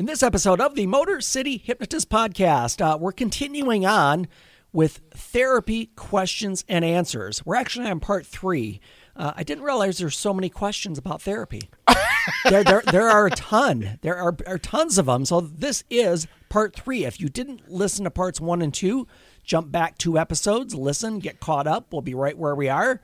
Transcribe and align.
In 0.00 0.06
this 0.06 0.22
episode 0.22 0.62
of 0.62 0.76
the 0.76 0.86
Motor 0.86 1.20
City 1.20 1.58
Hypnotist 1.58 2.08
Podcast, 2.08 2.80
uh, 2.80 2.96
we're 2.96 3.12
continuing 3.12 3.84
on 3.84 4.28
with 4.72 5.02
therapy 5.10 5.90
questions 5.94 6.64
and 6.70 6.86
answers. 6.86 7.44
We're 7.44 7.56
actually 7.56 7.86
on 7.86 8.00
part 8.00 8.24
three. 8.24 8.80
Uh, 9.14 9.34
I 9.36 9.42
didn't 9.42 9.62
realize 9.62 9.98
there's 9.98 10.16
so 10.16 10.32
many 10.32 10.48
questions 10.48 10.96
about 10.96 11.20
therapy. 11.20 11.68
there, 12.48 12.64
there, 12.64 12.82
there 12.90 13.10
are 13.10 13.26
a 13.26 13.30
ton. 13.32 13.98
There 14.00 14.16
are, 14.16 14.34
are 14.46 14.56
tons 14.56 14.96
of 14.96 15.04
them. 15.04 15.26
So 15.26 15.42
this 15.42 15.84
is 15.90 16.26
part 16.48 16.74
three. 16.74 17.04
If 17.04 17.20
you 17.20 17.28
didn't 17.28 17.70
listen 17.70 18.04
to 18.04 18.10
parts 18.10 18.40
one 18.40 18.62
and 18.62 18.72
two, 18.72 19.06
jump 19.44 19.70
back 19.70 19.98
two 19.98 20.16
episodes, 20.16 20.74
listen, 20.74 21.18
get 21.18 21.40
caught 21.40 21.66
up. 21.66 21.92
We'll 21.92 22.00
be 22.00 22.14
right 22.14 22.38
where 22.38 22.54
we 22.54 22.70
are. 22.70 23.02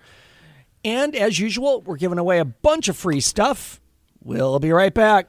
And 0.82 1.14
as 1.14 1.38
usual, 1.38 1.82
we're 1.82 1.96
giving 1.96 2.18
away 2.18 2.38
a 2.38 2.46
bunch 2.46 2.88
of 2.88 2.96
free 2.96 3.20
stuff. 3.20 3.82
We'll 4.24 4.58
be 4.60 4.72
right 4.72 4.94
back. 4.94 5.28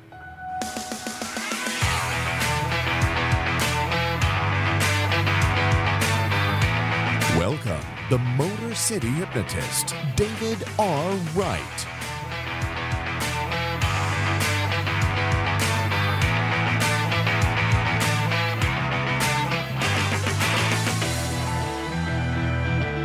Welcome, 7.51 7.85
the 8.09 8.17
Motor 8.17 8.73
City 8.73 9.09
hypnotist, 9.09 9.93
David 10.15 10.63
R. 10.79 11.11
Wright. 11.35 11.59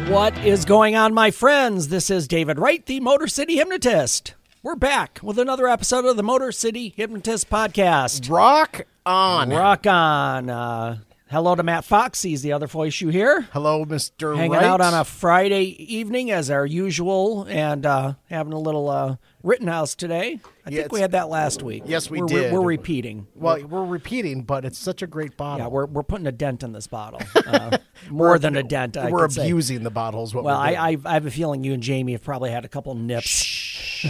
What 0.09 0.39
is 0.45 0.65
going 0.65 0.95
on, 0.95 1.13
my 1.13 1.33
friends? 1.33 1.89
This 1.89 2.09
is 2.09 2.29
David 2.29 2.61
Wright, 2.61 2.87
the 2.87 3.01
Motor 3.01 3.27
City 3.27 3.57
Hypnotist. 3.57 4.35
We're 4.63 4.77
back 4.77 5.19
with 5.25 5.41
another 5.41 5.67
episode 5.67 6.05
of 6.05 6.17
the 6.17 6.23
Motor 6.23 6.53
City 6.53 6.95
Hypnotist 6.97 7.51
Podcast. 7.51 8.31
Rock 8.31 8.87
on. 9.05 9.51
Rock 9.51 9.89
on. 9.89 10.49
Uh, 10.49 10.99
hello 11.29 11.55
to 11.55 11.63
Matt 11.63 11.85
Fox. 11.85 12.23
He's 12.23 12.43
the 12.43 12.53
other 12.53 12.67
voice 12.67 13.01
you 13.01 13.09
hear. 13.09 13.43
Hello, 13.53 13.85
Mr. 13.85 14.37
Hanging 14.37 14.53
Wright. 14.53 14.63
out 14.65 14.81
on 14.81 14.95
a 14.95 15.05
Friday 15.05 15.63
evening 15.93 16.31
as 16.31 16.51
our 16.51 16.65
usual 16.67 17.45
and 17.49 17.85
uh, 17.85 18.15
having 18.31 18.53
a 18.53 18.59
little 18.59 18.89
uh, 18.89 19.17
Rittenhouse 19.43 19.95
today. 19.95 20.41
I 20.65 20.71
Yeah, 20.71 20.81
think 20.83 20.93
we 20.93 21.01
had 21.01 21.13
that 21.13 21.29
last 21.29 21.63
week. 21.63 21.85
Yes, 21.87 22.11
we 22.11 22.21
we're, 22.21 22.27
did. 22.27 22.53
We're 22.53 22.61
repeating. 22.63 23.27
Well, 23.35 23.63
we're 23.67 23.85
repeating, 23.85 24.43
but 24.43 24.65
it's 24.65 24.79
such 24.79 25.03
a 25.03 25.07
great 25.07 25.37
bottle. 25.37 25.67
Yeah, 25.67 25.71
we're, 25.71 25.87
we're 25.87 26.03
putting 26.03 26.27
a 26.27 26.33
dent 26.33 26.63
in 26.63 26.73
this 26.73 26.87
bottle. 26.87 27.21
Uh, 27.47 27.79
more 28.11 28.39
than 28.41 28.57
a 28.57 28.63
dent. 28.63 28.97
I 28.97 29.09
we're 29.11 29.21
could 29.23 29.33
say. 29.33 29.43
abusing 29.43 29.83
the 29.85 29.91
bottles. 29.91 30.35
What 30.35 30.43
Well, 30.45 30.59
we're. 30.59 30.65
I, 30.67 30.91
I 30.93 30.97
I 31.05 31.15
have 31.15 31.27
a 31.27 31.31
feeling 31.31 31.63
you 31.63 31.73
and 31.75 31.83
Jamie 31.83 32.13
have 32.13 32.23
probably 32.25 32.51
had 32.51 32.65
a 32.65 32.69
couple 32.69 32.93
nips. 32.97 34.05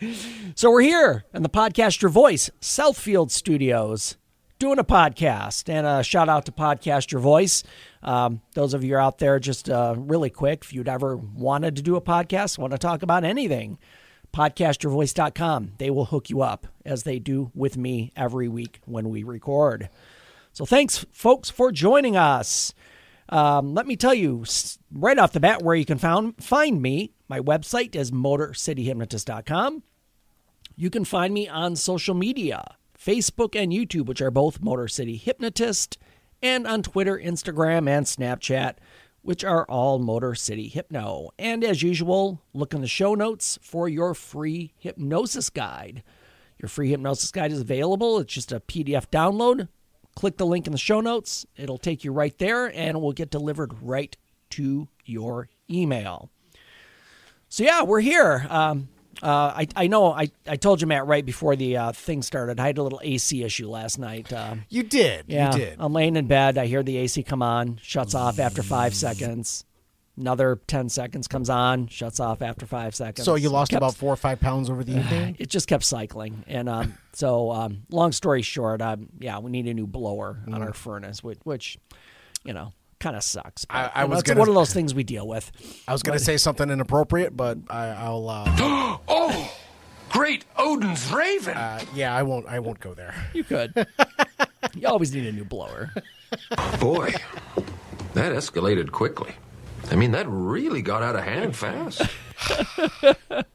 so 0.56 0.70
we're 0.70 0.80
here 0.82 1.24
in 1.32 1.42
the 1.44 1.48
Podcast 1.48 2.02
Your 2.02 2.10
Voice 2.10 2.50
Southfield 2.60 3.30
Studios 3.30 4.16
doing 4.58 4.78
a 4.78 4.84
podcast. 4.84 5.72
And 5.72 5.86
a 5.86 6.02
shout 6.02 6.28
out 6.28 6.46
to 6.46 6.52
Podcast 6.52 7.12
Your 7.12 7.20
Voice. 7.20 7.62
Um, 8.02 8.40
those 8.54 8.74
of 8.74 8.84
you 8.84 8.96
out 8.96 9.18
there, 9.18 9.38
just 9.38 9.68
uh, 9.68 9.94
really 9.96 10.30
quick, 10.30 10.62
if 10.64 10.72
you'd 10.72 10.88
ever 10.88 11.16
wanted 11.16 11.76
to 11.76 11.82
do 11.82 11.96
a 11.96 12.00
podcast, 12.00 12.58
want 12.58 12.72
to 12.72 12.78
talk 12.78 13.02
about 13.02 13.24
anything, 13.24 13.78
podcastyourvoice.com. 14.32 15.72
They 15.78 15.90
will 15.90 16.06
hook 16.06 16.30
you 16.30 16.42
up 16.42 16.66
as 16.84 17.02
they 17.02 17.18
do 17.18 17.50
with 17.54 17.76
me 17.76 18.12
every 18.16 18.48
week 18.48 18.80
when 18.84 19.10
we 19.10 19.22
record. 19.22 19.88
So 20.52 20.64
thanks, 20.64 21.04
folks, 21.12 21.50
for 21.50 21.70
joining 21.72 22.16
us. 22.16 22.72
Um, 23.28 23.74
let 23.74 23.86
me 23.86 23.96
tell 23.96 24.14
you 24.14 24.44
right 24.92 25.18
off 25.18 25.32
the 25.32 25.40
bat 25.40 25.62
where 25.62 25.74
you 25.74 25.84
can 25.84 25.98
found, 25.98 26.42
find 26.42 26.80
me. 26.80 27.12
My 27.28 27.40
website 27.40 27.96
is 27.96 28.12
motorcityhypnotist.com. 28.12 29.82
You 30.76 30.90
can 30.90 31.04
find 31.04 31.34
me 31.34 31.48
on 31.48 31.74
social 31.74 32.14
media 32.14 32.76
Facebook 33.06 33.54
and 33.54 33.72
YouTube, 33.72 34.06
which 34.06 34.20
are 34.20 34.32
both 34.32 34.60
Motor 34.60 34.88
City 34.88 35.16
Hypnotist, 35.16 35.96
and 36.42 36.66
on 36.66 36.82
Twitter, 36.82 37.16
Instagram, 37.16 37.88
and 37.88 38.04
Snapchat, 38.04 38.74
which 39.22 39.44
are 39.44 39.64
all 39.68 40.00
Motor 40.00 40.34
City 40.34 40.68
Hypno. 40.68 41.30
And 41.38 41.62
as 41.62 41.82
usual, 41.82 42.42
look 42.52 42.74
in 42.74 42.80
the 42.80 42.88
show 42.88 43.14
notes 43.14 43.58
for 43.62 43.88
your 43.88 44.12
free 44.12 44.72
hypnosis 44.76 45.50
guide. 45.50 46.02
Your 46.58 46.68
free 46.68 46.90
hypnosis 46.90 47.30
guide 47.30 47.52
is 47.52 47.60
available. 47.60 48.18
It's 48.18 48.34
just 48.34 48.50
a 48.50 48.60
PDF 48.60 49.06
download. 49.06 49.68
Click 50.16 50.36
the 50.36 50.46
link 50.46 50.66
in 50.66 50.72
the 50.72 50.78
show 50.78 51.00
notes. 51.00 51.46
It'll 51.56 51.78
take 51.78 52.02
you 52.02 52.12
right 52.12 52.36
there 52.38 52.66
and 52.66 52.96
it 52.96 53.00
will 53.00 53.12
get 53.12 53.30
delivered 53.30 53.72
right 53.82 54.16
to 54.50 54.88
your 55.04 55.48
email. 55.70 56.30
So, 57.48 57.62
yeah, 57.62 57.82
we're 57.82 58.00
here. 58.00 58.46
Um, 58.48 58.88
uh, 59.22 59.26
I, 59.56 59.66
I 59.74 59.86
know 59.86 60.12
I, 60.12 60.30
I 60.46 60.56
told 60.56 60.80
you, 60.80 60.86
Matt, 60.86 61.06
right 61.06 61.24
before 61.24 61.56
the 61.56 61.76
uh, 61.76 61.92
thing 61.92 62.22
started. 62.22 62.60
I 62.60 62.66
had 62.66 62.78
a 62.78 62.82
little 62.82 63.00
AC 63.02 63.42
issue 63.42 63.68
last 63.68 63.98
night. 63.98 64.32
Um, 64.32 64.64
you 64.68 64.82
did. 64.82 65.24
yeah, 65.28 65.52
You 65.52 65.58
did. 65.58 65.76
I'm 65.78 65.92
laying 65.92 66.16
in 66.16 66.26
bed. 66.26 66.58
I 66.58 66.66
hear 66.66 66.82
the 66.82 66.96
AC 66.98 67.22
come 67.22 67.42
on, 67.42 67.78
shuts 67.82 68.14
off 68.14 68.38
after 68.38 68.62
five 68.62 68.94
seconds. 68.94 69.64
Another 70.18 70.58
10 70.66 70.88
seconds 70.88 71.28
comes 71.28 71.50
on, 71.50 71.88
shuts 71.88 72.20
off 72.20 72.40
after 72.40 72.64
five 72.64 72.94
seconds. 72.94 73.24
so 73.26 73.34
you 73.34 73.50
lost 73.50 73.70
Kept- 73.70 73.78
about 73.80 73.94
four 73.94 74.12
or 74.12 74.16
five 74.16 74.40
pounds 74.40 74.70
over 74.70 74.82
the 74.82 74.92
evening. 74.98 75.36
it 75.38 75.50
just 75.50 75.68
kept 75.68 75.84
cycling. 75.84 76.42
And 76.46 76.70
um, 76.70 76.94
so, 77.12 77.50
um, 77.52 77.82
long 77.90 78.12
story 78.12 78.40
short, 78.40 78.80
um, 78.80 79.08
yeah, 79.20 79.38
we 79.40 79.50
need 79.50 79.66
a 79.66 79.74
new 79.74 79.86
blower 79.86 80.38
on 80.50 80.62
our 80.62 80.72
furnace, 80.72 81.22
which, 81.22 81.38
which 81.44 81.76
you 82.44 82.54
know, 82.54 82.72
kind 83.06 83.16
of 83.16 83.22
sucks. 83.22 83.64
But. 83.64 83.76
I- 83.76 83.90
I 83.94 84.00
know, 84.02 84.08
was 84.08 84.18
it's 84.20 84.28
gonna- 84.28 84.40
one 84.40 84.48
of 84.48 84.54
those 84.56 84.72
things 84.72 84.94
we 84.94 85.04
deal 85.04 85.26
with. 85.28 85.52
I 85.86 85.92
was 85.92 86.02
going 86.02 86.18
to 86.18 86.24
say 86.24 86.36
something 86.36 86.68
inappropriate, 86.70 87.36
but 87.36 87.58
I, 87.70 87.86
I'll. 87.88 88.28
Uh, 88.28 88.98
Oh, 89.08 89.52
great 90.10 90.44
Odin's 90.58 91.12
Raven. 91.12 91.56
uh, 91.56 91.80
yeah, 91.94 92.14
I 92.16 92.22
won't. 92.24 92.46
I 92.46 92.58
won't 92.58 92.80
go 92.80 92.94
there. 92.94 93.14
You 93.32 93.44
could. 93.44 93.72
you 94.74 94.88
always 94.88 95.14
need 95.14 95.26
a 95.26 95.32
new 95.32 95.44
blower. 95.44 95.92
Boy, 96.80 97.12
that 98.14 98.32
escalated 98.32 98.90
quickly. 98.90 99.34
I 99.90 99.94
mean, 99.96 100.10
that 100.12 100.26
really 100.28 100.82
got 100.82 101.02
out 101.04 101.14
of 101.14 101.22
hand 101.22 101.54
fast. 101.56 102.02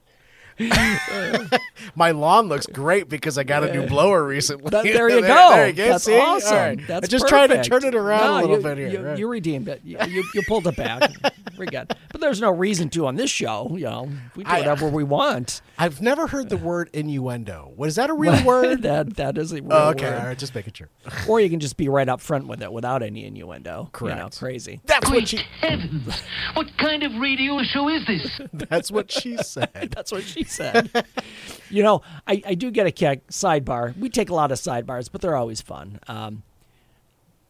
My 1.95 2.12
lawn 2.12 2.47
looks 2.47 2.66
great 2.67 3.09
because 3.09 3.38
I 3.38 3.44
got 3.44 3.63
a 3.63 3.73
new 3.73 3.88
blower 3.88 4.23
recently. 4.23 4.69
That- 4.69 4.84
there 4.84 5.09
you 5.16 5.22
go. 5.22 5.50
There 5.51 5.67
you 5.67 5.73
go. 5.73 5.88
That's 5.89 6.03
See? 6.03 6.17
Awesome. 6.17 6.56
right. 6.57 6.88
That's 6.88 7.06
I 7.06 7.07
just 7.07 7.28
tried 7.28 7.47
to 7.47 7.63
turn 7.63 7.84
it 7.85 7.95
around 7.95 8.22
No, 8.22 8.38
a 8.38 8.41
little 8.41 8.57
you, 8.57 8.63
bit 8.63 8.78
here. 8.78 8.88
You, 8.90 9.00
right. 9.01 9.17
you 9.17 9.28
redeemed 9.28 9.67
it. 9.67 9.81
You, 9.84 9.97
you, 10.07 10.23
you 10.34 10.41
pulled 10.47 10.67
it 10.67 10.75
back. 10.75 11.11
We're 11.57 11.66
good. 11.66 11.94
But 12.11 12.22
there's 12.22 12.41
no 12.41 12.51
reason 12.51 12.90
to 12.91 13.07
on 13.07 13.16
this 13.16 13.29
show. 13.29 13.69
You 13.72 13.85
know, 13.85 14.09
we 14.35 14.44
do 14.44 14.50
I- 14.50 14.59
whatever 14.59 14.88
we 14.90 15.03
want. 15.03 15.61
I've 15.78 16.01
never 16.01 16.28
heard 16.28 16.50
the 16.50 16.57
word 16.57 16.90
innuendo. 16.94 17.72
What 17.75 17.88
is 17.90 17.95
that 17.95 18.09
a 18.09 18.13
real 18.13 18.44
word? 18.45 18.84
that 18.84 19.16
that 19.17 19.38
is 19.38 19.51
a 19.51 19.56
real 19.56 19.67
Oh, 19.73 19.90
okay, 19.90 20.06
word. 20.11 20.19
all 20.19 20.25
right, 20.28 20.38
just 20.38 20.53
making 20.53 20.73
sure. 20.73 20.90
Or 21.28 21.40
you 21.40 21.50
can 21.50 21.59
just 21.59 21.75
be 21.78 21.90
right 21.90 22.07
up 22.07 22.22
front 22.22 22.47
with 22.47 22.61
it 22.61 22.72
without 22.72 23.01
any 23.03 23.25
innuendo. 23.25 23.69
You 23.72 23.75
know, 23.75 23.90
Correct. 23.91 24.40
crazy. 24.40 24.79
That's 24.85 25.09
what 25.09 25.28
she. 25.28 25.38
heavens! 25.59 26.22
What 26.53 26.67
kind 26.78 27.03
of 27.03 27.16
radio 27.16 27.61
show 27.63 27.90
is 27.90 28.06
this? 28.06 28.41
That's 28.53 28.91
what 28.91 29.11
she 29.11 29.38
said. 29.38 29.91
That's 29.95 30.11
what 30.11 30.23
she 30.23 30.41
said. 30.44 30.90
you 31.69 31.84
know, 31.84 32.02
I, 32.28 32.41
I 32.46 32.53
do 32.56 32.72
get 32.72 32.88
a 32.88 32.91
kick. 32.91 33.28
Sidebar. 33.28 33.97
We 33.97 34.09
take 34.09 34.29
a 34.29 34.34
lot 34.35 34.52
of 34.52 34.57
sidebars, 34.59 35.09
but 35.12 35.22
they're 35.22 35.35
always 35.35 35.62
fun. 35.62 36.00
Um, 36.07 36.44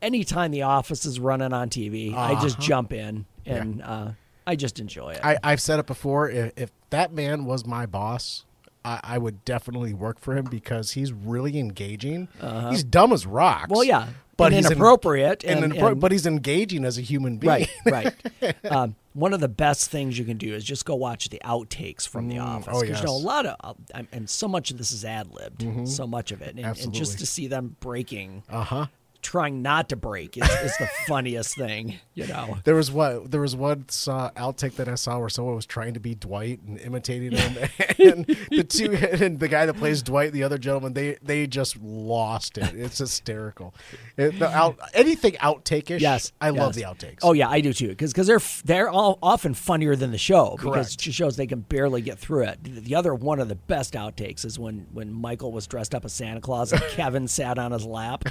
anytime 0.01 0.51
The 0.51 0.63
Office 0.63 1.05
is 1.05 1.19
running 1.19 1.53
on 1.53 1.69
TV, 1.69 2.15
I 2.15 2.39
just 2.41 2.59
jump 2.59 2.93
in 2.93 3.25
and 3.45 3.81
uh, 3.81 4.11
I 4.45 4.55
just 4.55 4.79
enjoy 4.79 5.11
it. 5.11 5.19
I, 5.23 5.37
I've 5.43 5.61
said 5.61 5.79
it 5.79 5.87
before. 5.87 6.29
If, 6.29 6.53
if 6.57 6.71
that 6.89 7.13
man 7.13 7.45
was 7.45 7.65
my 7.65 7.85
boss, 7.85 8.45
I, 8.83 8.99
I 9.03 9.17
would 9.17 9.45
definitely 9.45 9.93
work 9.93 10.19
for 10.19 10.35
him 10.35 10.45
because 10.45 10.91
he's 10.91 11.11
really 11.13 11.57
engaging. 11.59 12.27
He's 12.69 12.83
dumb 12.83 13.13
as 13.13 13.25
rocks. 13.25 13.63
Uh-huh. 13.65 13.73
well, 13.75 13.83
yeah, 13.83 14.07
but 14.37 14.45
and 14.45 14.55
he's 14.55 14.65
en- 14.65 14.71
inappropriate, 14.73 15.43
and, 15.43 15.63
and, 15.65 15.73
and- 15.75 15.99
but 15.99 16.11
he's 16.11 16.25
engaging 16.25 16.83
as 16.85 16.97
a 16.97 17.01
human 17.01 17.37
being. 17.37 17.67
right, 17.85 18.13
right. 18.41 18.55
Um, 18.71 18.95
one 19.13 19.33
of 19.33 19.39
the 19.41 19.47
best 19.49 19.89
things 19.89 20.17
you 20.17 20.25
can 20.25 20.37
do 20.37 20.53
is 20.53 20.63
just 20.63 20.85
go 20.85 20.95
watch 20.95 21.29
the 21.29 21.41
outtakes 21.43 22.07
from 22.07 22.27
The 22.29 22.37
Office. 22.39 22.67
oh, 22.73 22.79
'Cause, 22.79 22.87
you 23.01 23.05
know, 23.05 23.15
a 23.15 23.17
lot 23.17 23.45
of, 23.45 23.55
uh, 23.93 24.03
and 24.11 24.29
so 24.29 24.47
much 24.47 24.71
of 24.71 24.77
this 24.77 24.91
is 24.91 25.03
ad 25.03 25.27
libbed, 25.31 25.63
so 25.87 26.07
much 26.07 26.31
of 26.31 26.41
it, 26.41 26.55
and, 26.55 26.59
and 26.85 26.93
just 26.93 27.11
to 27.19 27.25
see 27.25 27.47
them 27.47 27.75
breaking 27.79 28.43
Uh 28.49 28.63
huh. 28.63 28.85
Trying 29.21 29.61
not 29.61 29.89
to 29.89 29.95
break 29.95 30.37
is, 30.37 30.49
is 30.49 30.77
the 30.77 30.87
funniest 31.07 31.55
thing, 31.55 31.99
you 32.13 32.27
know. 32.27 32.57
There 32.63 32.75
was 32.75 32.91
what 32.91 33.31
there 33.31 33.41
was 33.41 33.55
one 33.55 33.89
saw 33.89 34.29
outtake 34.31 34.75
that 34.75 34.87
I 34.87 34.95
saw 34.95 35.19
where 35.19 35.29
someone 35.29 35.55
was 35.55 35.65
trying 35.65 35.93
to 35.95 35.99
be 35.99 36.15
Dwight 36.15 36.61
and 36.61 36.79
imitating 36.79 37.31
him, 37.31 37.69
and 37.99 38.25
the 38.51 38.63
two 38.63 38.93
and 38.93 39.39
the 39.39 39.47
guy 39.47 39.65
that 39.65 39.75
plays 39.75 40.01
Dwight, 40.03 40.33
the 40.33 40.43
other 40.43 40.57
gentleman, 40.57 40.93
they 40.93 41.17
they 41.21 41.47
just 41.47 41.81
lost 41.81 42.57
it. 42.57 42.73
It's 42.75 42.99
hysterical. 42.99 43.73
It, 44.17 44.41
out, 44.41 44.77
anything 44.93 45.33
outtake-ish. 45.33 46.01
Yes, 46.01 46.31
I 46.39 46.49
love 46.49 46.75
the 46.75 46.83
outtakes. 46.83 47.19
Oh 47.23 47.33
yeah, 47.33 47.49
I 47.49 47.61
do 47.61 47.73
too. 47.73 47.89
Because 47.89 48.13
because 48.13 48.27
they're 48.27 48.41
they're 48.63 48.89
all 48.89 49.17
often 49.23 49.53
funnier 49.53 49.95
than 49.95 50.11
the 50.11 50.17
show 50.17 50.55
because 50.57 50.93
it 50.93 51.01
shows 51.01 51.35
they 51.37 51.47
can 51.47 51.61
barely 51.61 52.01
get 52.01 52.19
through 52.19 52.43
it. 52.43 52.63
The 52.63 52.91
the 52.91 52.95
other 52.95 53.15
one 53.15 53.39
of 53.39 53.47
the 53.47 53.55
best 53.55 53.93
outtakes 53.93 54.43
is 54.43 54.59
when 54.59 54.85
when 54.91 55.13
Michael 55.13 55.53
was 55.53 55.65
dressed 55.65 55.95
up 55.95 56.03
as 56.03 56.11
Santa 56.11 56.41
Claus 56.41 56.73
and 56.73 56.81
Kevin 56.89 57.27
sat 57.27 57.57
on 57.57 57.71
his 57.71 57.85
lap. 57.85 58.25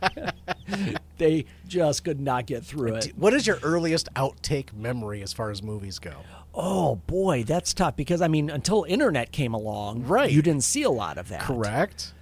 they 1.18 1.44
just 1.66 2.04
could 2.04 2.20
not 2.20 2.46
get 2.46 2.64
through 2.64 2.94
it. 2.94 3.12
What 3.16 3.34
is 3.34 3.46
your 3.46 3.58
earliest 3.62 4.12
outtake 4.14 4.72
memory 4.72 5.22
as 5.22 5.32
far 5.32 5.50
as 5.50 5.62
movies 5.62 5.98
go? 5.98 6.12
Oh 6.54 6.96
boy, 7.06 7.44
that's 7.44 7.72
tough 7.74 7.96
because 7.96 8.20
I 8.20 8.28
mean, 8.28 8.50
until 8.50 8.84
internet 8.88 9.32
came 9.32 9.54
along, 9.54 10.04
Right. 10.04 10.30
You 10.30 10.42
didn't 10.42 10.64
see 10.64 10.82
a 10.82 10.90
lot 10.90 11.18
of 11.18 11.28
that. 11.28 11.42
Correct. 11.42 12.12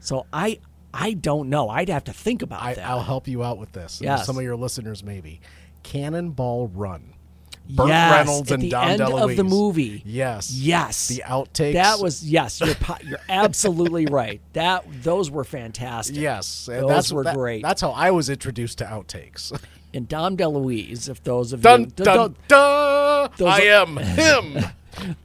So 0.00 0.26
I 0.32 0.60
I 0.94 1.14
don't 1.14 1.48
know. 1.48 1.68
I'd 1.68 1.88
have 1.88 2.04
to 2.04 2.12
think 2.12 2.42
about 2.42 2.62
I, 2.62 2.74
that. 2.74 2.86
I'll 2.86 3.02
help 3.02 3.26
you 3.28 3.42
out 3.42 3.58
with 3.58 3.72
this. 3.72 4.00
Yes. 4.02 4.26
Some 4.26 4.36
of 4.36 4.42
your 4.44 4.56
listeners 4.56 5.02
maybe. 5.02 5.40
Cannonball 5.82 6.68
Run. 6.68 7.14
Burt 7.70 7.88
yes, 7.88 8.12
Reynolds 8.12 8.50
at 8.50 8.54
and 8.54 8.62
the 8.64 8.68
Dom 8.70 8.88
end 8.88 9.00
of 9.00 9.36
the 9.36 9.42
DeLuise. 9.42 9.48
movie. 9.48 10.02
Yes. 10.04 10.50
Yes. 10.52 11.08
The 11.08 11.22
outtakes. 11.26 11.74
That 11.74 12.00
was 12.00 12.22
yes. 12.28 12.60
You're 12.60 12.74
you're 13.04 13.18
absolutely 13.28 14.06
right. 14.06 14.40
That 14.52 14.84
those 15.02 15.30
were 15.30 15.44
fantastic. 15.44 16.16
Yes, 16.16 16.68
and 16.68 16.82
those 16.82 16.88
that's 16.88 17.12
were 17.12 17.24
that- 17.24 17.34
great. 17.36 17.62
That's 17.62 17.80
how 17.80 17.90
I 17.92 18.10
was 18.10 18.28
introduced 18.28 18.78
to 18.78 18.84
outtakes. 18.84 19.52
and 19.94 20.08
Dom 20.08 20.36
DeLuise. 20.36 21.08
If 21.08 21.22
those 21.22 21.52
of 21.52 21.62
dun 21.62 21.80
you 21.82 21.86
dun 21.86 22.04
don't- 22.16 22.48
dun. 22.48 23.30
those 23.38 23.48
I 23.48 23.60
am 23.62 23.96
him. 23.96 24.64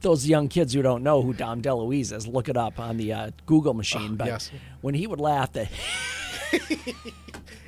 those 0.00 0.26
young 0.26 0.48
kids 0.48 0.72
who 0.72 0.80
don't 0.80 1.02
know 1.02 1.20
who 1.22 1.32
Dom 1.34 1.60
DeLuise 1.60 2.12
is, 2.12 2.26
look 2.26 2.48
it 2.48 2.56
up 2.56 2.78
on 2.78 2.96
the 2.96 3.12
uh, 3.12 3.30
Google 3.46 3.74
machine. 3.74 4.16
But 4.16 4.28
Oh, 4.28 4.30
yes. 4.30 4.50
when 4.80 4.94
he 4.94 5.06
would 5.06 5.20
laugh, 5.20 5.52
that 5.52 5.68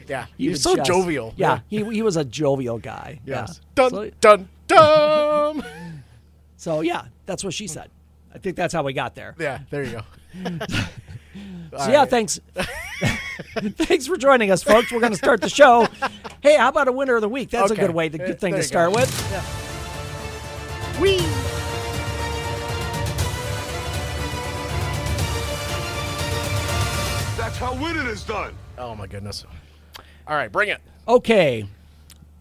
yeah, 0.08 0.26
he 0.38 0.48
would 0.48 0.58
so 0.58 0.76
just- 0.76 0.86
jovial. 0.88 1.34
Yeah, 1.36 1.60
he 1.68 1.84
he 1.84 2.02
was 2.02 2.16
a 2.16 2.24
jovial 2.24 2.78
guy. 2.78 3.20
Yes. 3.24 3.60
Yeah. 3.60 3.64
Dun 3.74 3.90
So, 3.90 4.10
dun 4.20 4.48
dun. 4.70 5.64
so 6.56 6.80
yeah, 6.80 7.04
that's 7.26 7.44
what 7.44 7.54
she 7.54 7.66
said. 7.66 7.90
I 8.34 8.38
think 8.38 8.56
that's 8.56 8.72
how 8.72 8.82
we 8.82 8.92
got 8.92 9.14
there. 9.14 9.34
yeah, 9.38 9.60
there 9.70 9.84
you 9.84 10.00
go. 10.44 10.66
So 11.78 11.88
yeah, 11.88 12.04
thanks. 12.04 12.40
thanks 13.76 14.08
for 14.08 14.16
joining 14.16 14.50
us, 14.50 14.64
folks. 14.64 14.90
We're 14.90 14.98
going 14.98 15.12
to 15.12 15.18
start 15.18 15.40
the 15.40 15.48
show. 15.48 15.86
Hey, 16.40 16.56
how 16.56 16.68
about 16.68 16.88
a 16.88 16.92
winner 16.92 17.14
of 17.14 17.20
the 17.20 17.28
week? 17.28 17.50
That's 17.50 17.70
Okay. 17.70 17.80
a 17.80 17.86
good 17.86 17.94
way, 17.94 18.08
the 18.08 18.18
good 18.18 18.40
thing 18.40 18.54
there 18.54 18.62
to 18.62 18.66
start 18.66 18.92
go. 18.92 18.98
with. 18.98 21.00
Wee. 21.00 21.18
That's 27.36 27.56
how 27.56 27.72
winning 27.74 28.06
is 28.06 28.22
done. 28.22 28.54
Oh 28.76 28.94
my 28.94 29.06
goodness. 29.06 29.46
All 30.26 30.36
right, 30.36 30.52
bring 30.52 30.68
it. 30.68 30.80
Okay, 31.08 31.64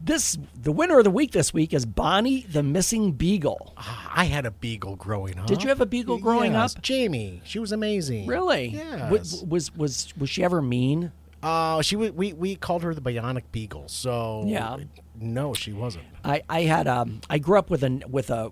this 0.02 0.38
the 0.62 0.72
winner 0.72 0.98
of 1.00 1.04
the 1.04 1.12
week 1.12 1.32
this 1.32 1.54
week 1.54 1.74
is 1.74 1.86
Bonnie 1.86 2.42
the 2.50 2.64
Missing 2.64 3.14
Beagle. 3.14 3.74
I 3.78 4.26
had 4.26 4.46
a 4.46 4.52
beagle 4.52 4.96
growing 4.96 5.38
up. 5.40 5.48
Did 5.48 5.62
you 5.64 5.70
have 5.70 5.82
a 5.82 5.86
beagle 5.86 6.18
growing 6.18 6.54
Yes, 6.54 6.76
up? 6.76 6.82
Jamie, 6.82 7.42
she 7.44 7.60
was 7.60 7.72
amazing. 7.72 8.28
Really? 8.28 8.68
Yes. 8.70 9.12
Was, 9.12 9.44
was 9.44 9.76
was 9.76 10.14
was 10.18 10.30
she 10.30 10.44
ever 10.44 10.62
mean? 10.62 11.12
Uh, 11.44 11.82
she 11.82 11.96
we 11.96 12.34
we 12.34 12.56
called 12.56 12.84
her 12.84 12.94
the 12.94 13.02
Bionic 13.02 13.44
Beagle. 13.52 13.88
So 13.88 14.44
Yeah. 14.48 14.78
no, 15.20 15.54
she 15.54 15.74
wasn't. 15.74 16.06
I 16.24 16.44
I 16.50 16.62
had 16.62 16.88
um 16.88 17.22
I 17.30 17.38
grew 17.40 17.58
up 17.60 17.70
with 17.70 17.84
a 17.84 18.02
with 18.10 18.30
a 18.30 18.52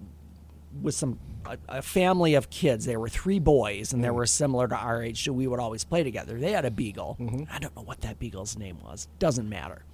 with 0.82 0.96
some 0.96 1.18
a, 1.46 1.58
a 1.70 1.82
family 1.82 2.34
of 2.36 2.50
kids. 2.50 2.86
There 2.86 3.00
were 3.00 3.08
three 3.10 3.40
boys, 3.40 3.94
and 3.94 4.04
they 4.04 4.10
were 4.10 4.26
similar 4.26 4.68
to 4.68 4.76
our 4.76 5.02
age, 5.02 5.24
so 5.24 5.32
we 5.32 5.48
would 5.48 5.62
always 5.62 5.86
play 5.86 6.04
together. 6.04 6.38
They 6.38 6.52
had 6.52 6.66
a 6.66 6.72
beagle. 6.72 7.18
I 7.50 7.58
don't 7.60 7.74
know 7.76 7.84
what 7.84 8.02
that 8.02 8.20
beagle's 8.20 8.58
name 8.58 8.80
was. 8.84 9.08
Doesn't 9.18 9.48
matter. 9.48 9.86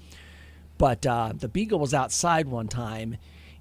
But 0.83 1.05
uh, 1.05 1.31
the 1.33 1.47
beagle 1.47 1.79
was 1.79 1.93
outside 1.93 2.45
one 2.49 2.67
time, 2.67 3.15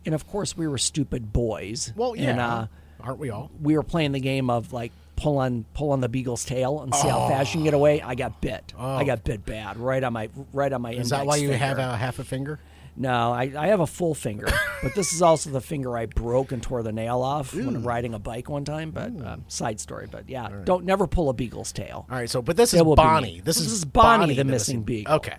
and 0.04 0.12
of 0.12 0.26
course 0.26 0.56
we 0.56 0.66
were 0.66 0.76
stupid 0.76 1.32
boys. 1.32 1.92
Well, 1.94 2.16
yeah, 2.16 2.30
And, 2.30 2.40
uh, 2.40 2.66
aren't 3.00 3.20
we 3.20 3.30
all? 3.30 3.48
we 3.62 3.76
were 3.76 3.84
playing 3.84 4.10
the 4.10 4.18
game 4.18 4.50
of 4.50 4.72
like 4.72 4.90
pull 5.14 5.38
on 5.38 5.64
pull 5.72 5.92
on 5.92 6.00
the 6.00 6.08
beagle's 6.08 6.44
tail 6.44 6.80
and 6.80 6.92
see 6.92 7.06
how 7.06 7.28
fast 7.28 7.54
you 7.54 7.58
can 7.58 7.64
get 7.64 7.74
away. 7.74 8.02
I 8.02 8.16
got 8.16 8.40
bit. 8.40 8.74
I 8.76 9.04
got 9.04 9.22
bit 9.22 9.46
bad 9.46 9.76
right 9.76 10.02
on 10.02 10.14
my 10.14 10.30
right 10.52 10.72
on 10.72 10.82
my. 10.82 10.94
Oh. 10.94 10.98
Is 10.98 11.10
that 11.10 11.24
why 11.24 11.36
you 11.36 11.50
finger. 11.50 11.64
have 11.64 11.78
a 11.78 11.96
half 11.96 12.18
a 12.18 12.24
finger? 12.24 12.58
No, 12.96 13.32
I, 13.32 13.52
I 13.56 13.68
have 13.68 13.78
a 13.78 13.86
full 13.86 14.16
finger, 14.16 14.48
but 14.82 14.96
this 14.96 15.12
is 15.12 15.22
also 15.22 15.50
the 15.50 15.60
finger 15.60 15.96
I 15.96 16.06
broke 16.06 16.50
and 16.50 16.60
tore 16.60 16.82
the 16.82 16.90
nail 16.90 17.22
off 17.22 17.54
when 17.54 17.84
riding 17.84 18.14
a 18.14 18.18
bike 18.18 18.48
one 18.48 18.64
time. 18.64 18.90
But 18.90 19.12
um, 19.24 19.44
side 19.46 19.78
story. 19.78 20.08
But 20.10 20.28
yeah, 20.28 20.48
don't 20.64 20.84
never 20.84 21.06
pull 21.06 21.28
a 21.28 21.34
beagle's 21.34 21.70
tail. 21.70 22.04
All 22.10 22.16
right, 22.16 22.28
so 22.28 22.42
but 22.42 22.56
this 22.56 22.74
It 22.74 22.78
is 22.78 22.96
Bonnie. 22.96 23.40
This, 23.44 23.58
This 23.58 23.66
is 23.66 23.72
is 23.74 23.84
Bonnie 23.84 24.34
the 24.34 24.44
missing 24.44 24.82
beagle. 24.82 25.14
Okay. 25.14 25.36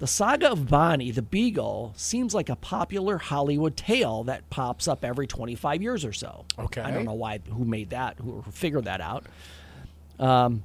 The 0.00 0.06
saga 0.06 0.50
of 0.50 0.66
Bonnie 0.66 1.10
the 1.10 1.20
Beagle 1.20 1.92
seems 1.94 2.34
like 2.34 2.48
a 2.48 2.56
popular 2.56 3.18
Hollywood 3.18 3.76
tale 3.76 4.24
that 4.24 4.48
pops 4.48 4.88
up 4.88 5.04
every 5.04 5.26
25 5.26 5.82
years 5.82 6.06
or 6.06 6.14
so. 6.14 6.46
Okay. 6.58 6.80
I 6.80 6.90
don't 6.90 7.04
know 7.04 7.12
why 7.12 7.40
who 7.50 7.66
made 7.66 7.90
that, 7.90 8.16
who 8.18 8.42
figured 8.50 8.86
that 8.86 9.02
out. 9.02 9.26
Um, 10.18 10.64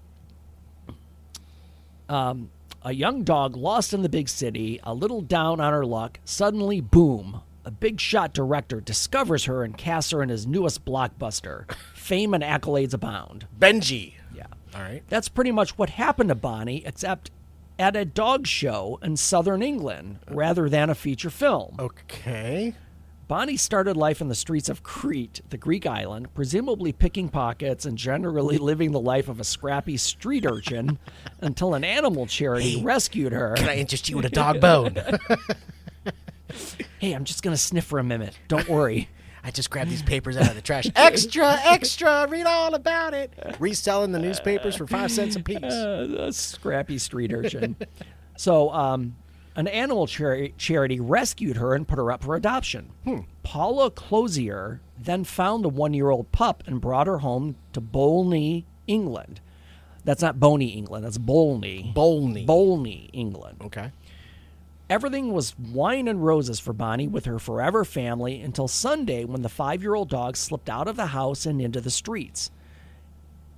um, 2.08 2.50
a 2.82 2.94
young 2.94 3.24
dog 3.24 3.58
lost 3.58 3.94
in 3.94 4.04
the 4.04 4.10
big 4.10 4.30
city, 4.30 4.80
a 4.84 4.94
little 4.94 5.22
down 5.22 5.60
on 5.60 5.74
her 5.74 5.86
luck, 5.86 6.22
suddenly 6.24 6.80
boom, 6.80 7.42
a 7.66 7.72
big 7.72 8.00
shot 8.00 8.34
director 8.34 8.80
discovers 8.80 9.46
her 9.46 9.66
and 9.66 9.78
casts 9.78 10.12
her 10.12 10.24
in 10.24 10.30
his 10.30 10.48
newest 10.48 10.86
blockbuster. 10.86 11.70
Fame 11.94 12.34
and 12.34 12.44
accolades 12.44 12.94
abound. 12.94 13.48
Benji. 13.60 14.14
Yeah. 14.34 14.46
All 14.74 14.82
right. 14.82 15.04
That's 15.10 15.28
pretty 15.28 15.52
much 15.52 15.78
what 15.78 15.90
happened 15.90 16.30
to 16.30 16.36
Bonnie, 16.36 16.86
except 16.86 17.32
at 17.78 17.96
a 17.96 18.06
dog 18.06 18.48
show 18.48 19.00
in 19.02 19.18
southern 19.18 19.62
England 19.62 20.20
rather 20.30 20.70
than 20.70 20.90
a 20.90 20.96
feature 20.96 21.30
film. 21.30 21.76
Okay. 21.80 22.74
Bonnie 23.28 23.58
started 23.58 23.98
life 23.98 24.22
in 24.22 24.28
the 24.28 24.36
streets 24.36 24.70
of 24.70 24.84
Crete, 24.84 25.42
the 25.50 25.58
Greek 25.58 25.88
island, 25.88 26.32
presumably 26.36 26.92
picking 26.92 27.28
pockets 27.28 27.84
and 27.84 27.98
generally 27.98 28.60
living 28.60 28.92
the 28.92 29.00
life 29.00 29.28
of 29.28 29.40
a 29.40 29.44
scrappy 29.44 29.98
street 29.98 30.46
urchin 30.46 31.00
until 31.42 31.74
an 31.74 31.84
animal 31.84 32.28
charity 32.28 32.84
rescued 32.84 33.32
her. 33.34 33.56
Can 33.56 33.68
I 33.68 33.78
interest 33.78 34.10
you 34.10 34.20
in 34.20 34.26
a 34.26 34.30
dog 34.30 34.62
bone? 34.62 34.96
Hey, 37.00 37.14
I'm 37.14 37.24
just 37.26 37.42
going 37.42 37.54
to 37.54 37.62
sniff 37.62 37.86
for 37.86 37.98
a 37.98 38.04
minute. 38.04 38.38
Don't 38.48 38.70
worry. 38.70 39.10
I 39.46 39.52
just 39.52 39.70
grabbed 39.70 39.92
these 39.92 40.02
papers 40.02 40.38
out 40.38 40.50
of 40.50 40.56
the 40.56 40.62
trash. 40.62 40.88
Extra, 40.96 41.60
extra. 41.66 42.28
Read 42.28 42.48
all 42.48 42.74
about 42.74 43.14
it. 43.14 43.32
Reselling 43.60 44.12
the 44.12 44.18
newspapers 44.18 44.76
for 44.76 44.88
five 44.88 45.12
cents 45.12 45.36
a 45.36 45.40
piece. 45.40 45.62
a 45.64 46.32
scrappy 46.34 46.98
street 46.98 47.32
urchin. 47.32 47.76
so, 48.36 48.72
um, 48.72 49.16
an 49.56 49.68
animal 49.68 50.08
chari- 50.08 50.54
charity 50.58 51.00
rescued 51.00 51.58
her 51.58 51.76
and 51.76 51.88
put 51.88 51.98
her 52.00 52.12
up 52.12 52.24
for 52.24 52.36
adoption. 52.36 52.90
Paula 53.44 53.92
Closier 53.92 54.82
then 55.00 55.24
found 55.24 55.64
the 55.64 55.70
one 55.70 55.94
year 55.94 56.10
old 56.10 56.32
pup 56.32 56.64
and 56.66 56.82
brought 56.82 57.06
her 57.06 57.20
home 57.20 57.56
to 57.74 57.80
Bolney, 57.80 58.66
England. 58.88 59.42
That's 60.04 60.22
not 60.22 60.40
Boney, 60.40 60.70
England. 60.70 61.06
That's 61.06 61.18
Bolney. 61.18 61.94
Bolney. 61.94 62.46
Bolney, 62.48 63.10
England. 63.14 63.62
Okay. 63.66 63.92
Everything 64.90 65.34
was 65.34 65.58
wine 65.58 66.08
and 66.08 66.24
roses 66.24 66.60
for 66.60 66.72
Bonnie 66.74 67.08
with 67.08 67.26
her 67.26 67.40
forever 67.40 67.84
family 67.84 68.42
until 68.42 68.68
Sunday 68.68 69.26
when 69.26 69.42
the 69.42 69.50
five 69.50 69.82
year 69.82 69.96
old 69.96 70.10
dog 70.10 70.38
slipped 70.38 70.70
out 70.70 70.88
of 70.88 70.96
the 70.96 71.08
house 71.08 71.46
and 71.46 71.60
into 71.60 71.82
the 71.82 71.90
streets. 71.90 72.52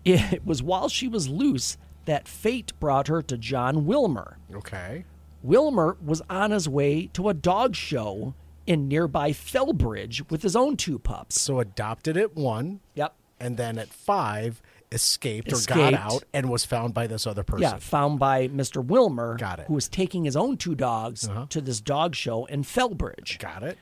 It 0.06 0.46
was 0.46 0.64
while 0.64 0.88
she 0.88 1.08
was 1.10 1.28
loose 1.28 1.78
that 2.06 2.30
fate 2.30 2.72
brought 2.80 3.10
her 3.10 3.22
to 3.24 3.38
John 3.38 3.86
Wilmer. 3.86 4.38
Okay. 4.54 5.04
Wilmer 5.44 5.98
was 6.04 6.22
on 6.30 6.52
his 6.52 6.70
way 6.70 7.08
to 7.08 7.28
a 7.28 7.34
dog 7.34 7.76
show 7.76 8.34
in 8.66 8.88
nearby 8.88 9.32
Felbridge 9.32 10.30
with 10.32 10.44
his 10.44 10.56
own 10.56 10.78
two 10.78 10.98
pups. 10.98 11.42
So 11.42 11.60
adopted 11.60 12.16
at 12.16 12.36
one, 12.36 12.80
Yep. 12.96 13.14
and 13.40 13.58
then 13.58 13.78
at 13.78 13.90
five 13.90 14.62
escaped, 14.92 15.52
or 15.52 15.58
got 15.68 15.94
out 15.94 16.24
and 16.34 16.50
was 16.50 16.64
found 16.66 16.94
by 16.94 17.08
this 17.08 17.28
other 17.28 17.44
person. 17.44 17.64
Yeah, 17.64 17.78
found 17.78 18.20
by 18.20 18.48
Mr. 18.48 18.84
Wilmer, 18.84 19.36
Got 19.38 19.60
it. 19.60 19.68
who 19.68 19.74
was 19.74 19.88
taking 19.90 20.24
his 20.26 20.36
own 20.36 20.58
two 20.58 20.76
dogs 20.76 21.28
Uh-huh. 21.28 21.46
to 21.50 21.62
this 21.62 21.82
dog 21.82 22.16
show 22.16 22.46
in 22.46 22.64
Felbridge. 22.64 23.38
Got 23.40 23.64
it. 23.64 23.78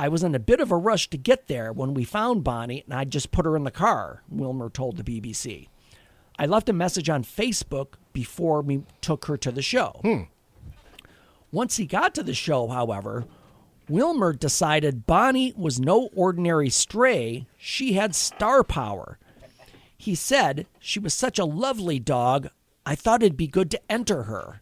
I 0.00 0.08
was 0.08 0.22
in 0.22 0.34
a 0.34 0.38
bit 0.38 0.60
of 0.60 0.70
a 0.70 0.76
rush 0.76 1.10
to 1.10 1.18
get 1.18 1.48
there 1.48 1.72
when 1.72 1.92
we 1.92 2.04
found 2.04 2.44
Bonnie, 2.44 2.84
and 2.84 2.94
I 2.94 3.04
just 3.04 3.30
put 3.32 3.44
her 3.44 3.56
in 3.56 3.64
the 3.64 3.70
car, 3.70 4.22
Wilmer 4.30 4.70
told 4.70 4.96
the 4.96 5.02
BBC. 5.04 5.68
I 6.38 6.46
left 6.46 6.68
a 6.68 6.72
message 6.72 7.10
on 7.10 7.24
Facebook 7.24 7.94
before 8.12 8.62
we 8.62 8.84
took 9.00 9.24
her 9.26 9.36
to 9.38 9.50
the 9.50 9.60
show. 9.62 10.00
Once 11.50 11.76
he 11.78 11.86
got 11.86 12.14
to 12.14 12.22
the 12.22 12.34
show, 12.34 12.68
however, 12.68 13.24
Wilmer 13.88 14.32
decided 14.34 15.06
Bonnie 15.06 15.52
was 15.56 15.80
no 15.80 16.10
ordinary 16.14 16.68
stray, 16.70 17.46
she 17.56 17.94
had 17.94 18.14
star 18.14 18.62
power. 18.62 19.18
He 19.98 20.14
said 20.14 20.66
she 20.78 20.98
was 21.00 21.12
such 21.12 21.38
a 21.38 21.44
lovely 21.44 21.98
dog, 21.98 22.48
I 22.86 22.94
thought 22.94 23.22
it'd 23.22 23.36
be 23.36 23.48
good 23.48 23.70
to 23.72 23.80
enter 23.90 24.22
her. 24.22 24.60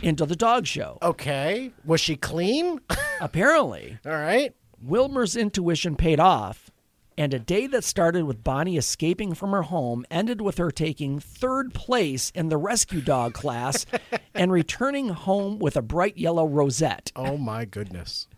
into 0.00 0.24
the 0.26 0.36
dog 0.36 0.64
show. 0.66 0.98
Okay. 1.02 1.72
Was 1.84 2.00
she 2.00 2.14
clean? 2.14 2.80
Apparently, 3.20 3.98
All 4.06 4.12
right. 4.12 4.54
Wilmer's 4.80 5.34
intuition 5.34 5.96
paid 5.96 6.20
off, 6.20 6.70
and 7.16 7.34
a 7.34 7.38
day 7.40 7.66
that 7.66 7.82
started 7.82 8.22
with 8.24 8.44
Bonnie 8.44 8.76
escaping 8.76 9.34
from 9.34 9.50
her 9.50 9.62
home 9.62 10.06
ended 10.08 10.40
with 10.40 10.58
her 10.58 10.70
taking 10.70 11.18
third 11.18 11.74
place 11.74 12.30
in 12.32 12.48
the 12.48 12.56
rescue 12.56 13.00
dog 13.00 13.34
class 13.34 13.86
and 14.34 14.52
returning 14.52 15.08
home 15.08 15.58
with 15.58 15.76
a 15.76 15.82
bright 15.82 16.16
yellow 16.16 16.46
rosette. 16.46 17.10
Oh 17.16 17.36
my 17.36 17.64
goodness. 17.64 18.28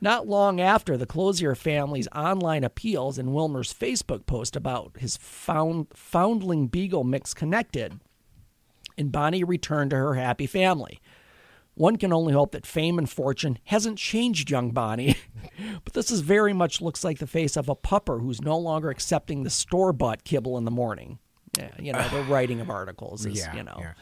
Not 0.00 0.28
long 0.28 0.60
after 0.60 0.96
the 0.96 1.06
Closier 1.06 1.54
family's 1.54 2.08
online 2.14 2.64
appeals 2.64 3.18
and 3.18 3.34
Wilmer's 3.34 3.72
Facebook 3.72 4.26
post 4.26 4.54
about 4.56 4.92
his 4.98 5.16
found, 5.16 5.88
foundling 5.94 6.68
beagle 6.68 7.04
mix 7.04 7.34
connected, 7.34 8.00
and 8.96 9.10
Bonnie 9.10 9.44
returned 9.44 9.90
to 9.90 9.96
her 9.96 10.14
happy 10.14 10.46
family. 10.46 11.00
One 11.74 11.96
can 11.96 12.12
only 12.12 12.32
hope 12.32 12.52
that 12.52 12.66
fame 12.66 12.98
and 12.98 13.08
fortune 13.08 13.58
hasn't 13.64 13.98
changed 13.98 14.50
young 14.50 14.70
Bonnie, 14.70 15.16
but 15.84 15.94
this 15.94 16.10
is 16.10 16.20
very 16.20 16.52
much 16.52 16.80
looks 16.80 17.02
like 17.02 17.18
the 17.18 17.26
face 17.26 17.56
of 17.56 17.68
a 17.68 17.76
pupper 17.76 18.20
who's 18.20 18.42
no 18.42 18.58
longer 18.58 18.90
accepting 18.90 19.42
the 19.42 19.50
store 19.50 19.92
bought 19.92 20.24
kibble 20.24 20.58
in 20.58 20.64
the 20.64 20.70
morning. 20.70 21.18
Yeah, 21.58 21.70
you 21.78 21.92
know, 21.92 22.06
the 22.08 22.22
writing 22.28 22.60
of 22.60 22.70
articles 22.70 23.24
is, 23.24 23.38
Yeah, 23.38 23.56
you 23.56 23.62
know, 23.62 23.78
yeah. 23.80 23.92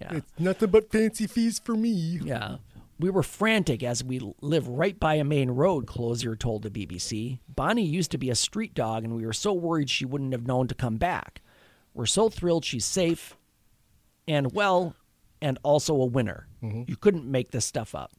yeah. 0.00 0.20
nothing 0.38 0.70
but 0.70 0.90
fancy 0.92 1.26
fees 1.26 1.58
for 1.58 1.74
me. 1.74 2.20
Yeah. 2.22 2.58
We 2.98 3.10
were 3.10 3.22
frantic 3.22 3.82
as 3.82 4.02
we 4.02 4.20
live 4.40 4.68
right 4.68 4.98
by 4.98 5.16
a 5.16 5.24
main 5.24 5.50
road, 5.50 5.86
Closier 5.86 6.34
told 6.34 6.62
the 6.62 6.70
BBC. 6.70 7.40
Bonnie 7.48 7.84
used 7.84 8.10
to 8.12 8.18
be 8.18 8.30
a 8.30 8.34
street 8.34 8.74
dog, 8.74 9.04
and 9.04 9.14
we 9.14 9.26
were 9.26 9.34
so 9.34 9.52
worried 9.52 9.90
she 9.90 10.06
wouldn't 10.06 10.32
have 10.32 10.46
known 10.46 10.66
to 10.68 10.74
come 10.74 10.96
back. 10.96 11.42
We're 11.92 12.06
so 12.06 12.30
thrilled 12.30 12.64
she's 12.64 12.86
safe 12.86 13.36
and 14.26 14.52
well, 14.52 14.96
and 15.42 15.58
also 15.62 15.94
a 15.94 16.06
winner. 16.06 16.48
Mm-hmm. 16.62 16.84
You 16.86 16.96
couldn't 16.96 17.30
make 17.30 17.50
this 17.50 17.66
stuff 17.66 17.94
up. 17.94 18.12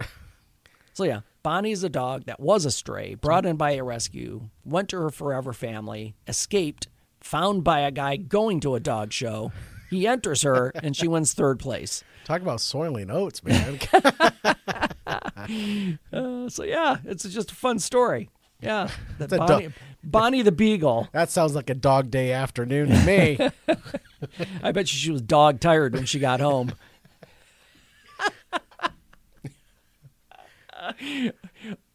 so, 0.94 1.04
yeah, 1.04 1.22
Bonnie's 1.42 1.84
a 1.84 1.90
dog 1.90 2.26
that 2.26 2.40
was 2.40 2.66
a 2.66 2.72
stray, 2.72 3.16
brought 3.16 3.46
in 3.46 3.58
by 3.58 3.72
a 3.72 3.84
rescue, 3.84 4.50
went 4.64 4.90
to 4.90 4.98
her 4.98 5.10
forever 5.10 5.54
family, 5.54 6.16
escaped, 6.28 6.88
found 7.20 7.64
by 7.64 7.80
a 7.80 7.92
guy 7.92 8.16
going 8.16 8.60
to 8.60 8.76
a 8.76 8.80
dog 8.80 9.12
show. 9.12 9.52
He 9.90 10.06
enters 10.08 10.42
her, 10.42 10.72
and 10.76 10.96
she 10.96 11.08
wins 11.08 11.34
third 11.34 11.60
place. 11.60 12.04
Talk 12.26 12.42
about 12.42 12.62
soiling 12.62 13.10
oats, 13.10 13.44
man. 13.44 13.80
Uh, 16.12 16.50
so 16.50 16.64
yeah, 16.64 16.98
it's 17.06 17.24
just 17.24 17.52
a 17.52 17.56
fun 17.56 17.80
story. 17.80 18.30
Yeah, 18.62 18.90
that 19.20 19.30
Bonnie, 19.30 19.68
du- 19.68 19.74
Bonnie 20.04 20.42
the 20.42 20.52
Beagle. 20.52 21.08
that 21.14 21.30
sounds 21.30 21.56
like 21.56 21.70
a 21.70 21.74
dog 21.74 22.12
day 22.12 22.34
afternoon 22.34 22.90
to 22.90 23.06
me. 23.06 23.38
I 24.64 24.74
bet 24.74 24.92
you 24.92 24.98
she 24.98 25.12
was 25.12 25.22
dog 25.22 25.62
tired 25.62 25.94
when 25.94 26.04
she 26.06 26.20
got 26.20 26.42
home. 26.42 26.74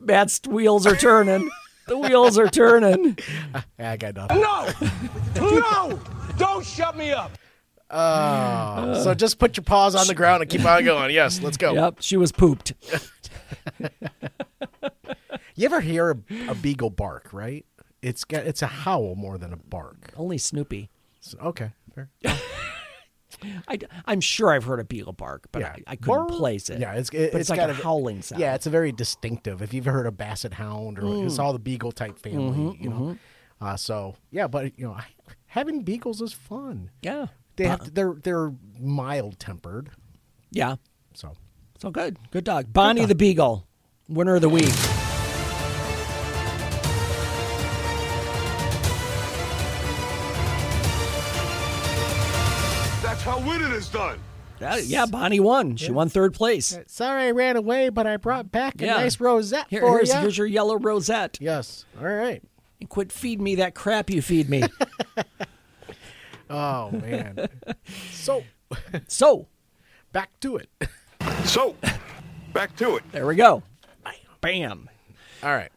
Matt's 0.00 0.40
wheels 0.46 0.87
are 0.87 0.96
turning. 0.96 1.50
The 1.88 1.99
wheels 1.99 2.38
are 2.38 2.49
turning. 2.49 3.18
I 3.78 3.96
got 3.99 4.14
nothing. 4.14 4.40
No! 4.40 4.68
No! 5.37 6.00
Don't 6.38 6.64
shut 6.64 6.96
me 6.96 7.11
up! 7.12 7.32
Oh 7.94 9.02
so 9.04 9.14
just 9.14 9.38
put 9.38 9.56
your 9.56 9.64
paws 9.64 9.94
on 9.94 10.06
the 10.06 10.14
ground 10.14 10.42
and 10.42 10.50
keep 10.50 10.64
on 10.64 10.84
going. 10.87 11.11
Yes, 11.12 11.40
let's 11.42 11.56
go. 11.56 11.75
Yep, 11.75 11.96
she 12.00 12.16
was 12.16 12.32
pooped. 12.32 12.72
You 15.54 15.66
ever 15.66 15.80
hear 15.80 16.11
a, 16.11 16.16
a 16.49 16.54
beagle 16.54 16.88
bark? 16.90 17.28
Right? 17.32 17.66
It's 18.00 18.25
got 18.25 18.46
it's 18.46 18.62
a 18.62 18.66
howl 18.66 19.14
more 19.14 19.37
than 19.38 19.52
a 19.52 19.56
bark. 19.56 20.12
Only 20.16 20.38
Snoopy. 20.38 20.88
So, 21.20 21.38
okay, 21.38 21.72
fair. 21.94 22.08
I, 23.68 23.78
am 24.06 24.20
sure 24.20 24.50
I've 24.50 24.64
heard 24.64 24.80
a 24.80 24.84
beagle 24.84 25.12
bark, 25.12 25.49
but 25.52 25.61
yeah, 25.62 25.75
I, 25.87 25.92
I 25.92 25.96
couldn't 25.96 26.28
Bark. 26.28 26.28
place 26.30 26.70
it. 26.70 26.80
Yeah, 26.80 26.94
it's 26.94 27.11
it, 27.11 27.32
but 27.32 27.40
it's 27.40 27.50
it's, 27.50 27.50
like 27.50 27.58
got 27.58 27.70
a 27.70 27.75
howling 27.75 28.22
sound. 28.22 28.40
Yeah, 28.40 28.54
it's 28.54 28.66
a 28.66 28.70
very 28.70 28.92
distinctive. 28.92 29.62
If 29.62 29.75
you've 29.75 29.84
heard 29.84 30.06
a 30.06 30.12
basset 30.12 30.54
hound 30.54 30.99
or 30.99 31.25
it's 31.26 31.38
all 31.38 31.52
the 31.52 31.58
beagle 31.58 31.92
type 31.92 32.18
family, 32.18 32.58
Mm-hmm, 32.58 32.82
you 32.82 32.90
know. 32.90 33.18
Uh, 33.61 33.76
so 33.76 34.16
yeah, 34.30 34.46
but 34.46 34.78
you 34.78 34.87
know, 34.87 34.96
having 35.46 35.82
beagles 35.82 36.20
is 36.22 36.32
fun. 36.32 36.90
yeah, 37.02 37.26
They 37.56 37.64
have 37.66 37.80
uh-uh. 37.80 37.85
to, 37.87 37.90
they're 37.90 38.14
they're 38.23 38.52
mild 38.80 39.38
tempered. 39.38 39.90
yeah. 40.50 40.76
So 41.14 41.32
So 41.78 41.90
good, 41.90 42.16
good 42.30 42.44
dog. 42.44 42.73
Bonnie 42.73 43.04
the 43.04 43.14
Beagle, 43.14 43.66
winner 44.09 44.35
of 44.37 44.40
the 44.40 44.49
week. 44.49 44.73
That's 53.02 53.23
how 53.23 53.40
winning 53.40 53.73
is 53.73 53.88
done! 53.88 54.18
Yeah, 54.61 54.76
yeah, 54.76 55.06
Bonnie 55.06 55.40
won. 55.40 55.76
She 55.76 55.90
won 55.90 56.09
third 56.09 56.35
place. 56.35 56.75
Uh, 56.76 56.85
sorry 56.87 57.25
I 57.25 57.30
ran 57.32 57.56
away, 57.56 57.88
but 57.88 58.06
I 58.06 58.16
brought 58.16 58.52
back 58.52 58.80
a 58.80 58.85
Yeah. 58.87 58.94
nice 58.94 59.18
rosette 59.18 59.66
Here- 59.68 59.80
for 59.80 59.97
here's, 59.97 60.11
you. 60.14 60.21
here's 60.21 60.38
your 60.38 60.47
yellow 60.47 60.78
rosette. 60.78 61.37
yes. 61.40 61.85
All 62.00 62.06
right. 62.06 62.42
And 62.80 62.88
quit 62.88 63.11
feeding 63.11 63.42
me 63.44 63.56
that 63.56 63.75
crap 63.75 64.09
you 64.09 64.23
feed 64.23 64.49
me. 64.49 64.62
Oh 66.52 66.90
man. 66.90 67.49
so 68.12 68.44
so, 69.09 69.49
back 70.12 70.38
to 70.40 70.56
it. 70.56 70.68
So, 71.44 71.76
back 72.52 72.76
to 72.76 72.97
it. 72.97 73.04
there 73.12 73.26
we 73.26 73.37
go. 73.37 73.62
Bam. 74.40 74.88
All 75.42 75.54
right. 75.54 75.71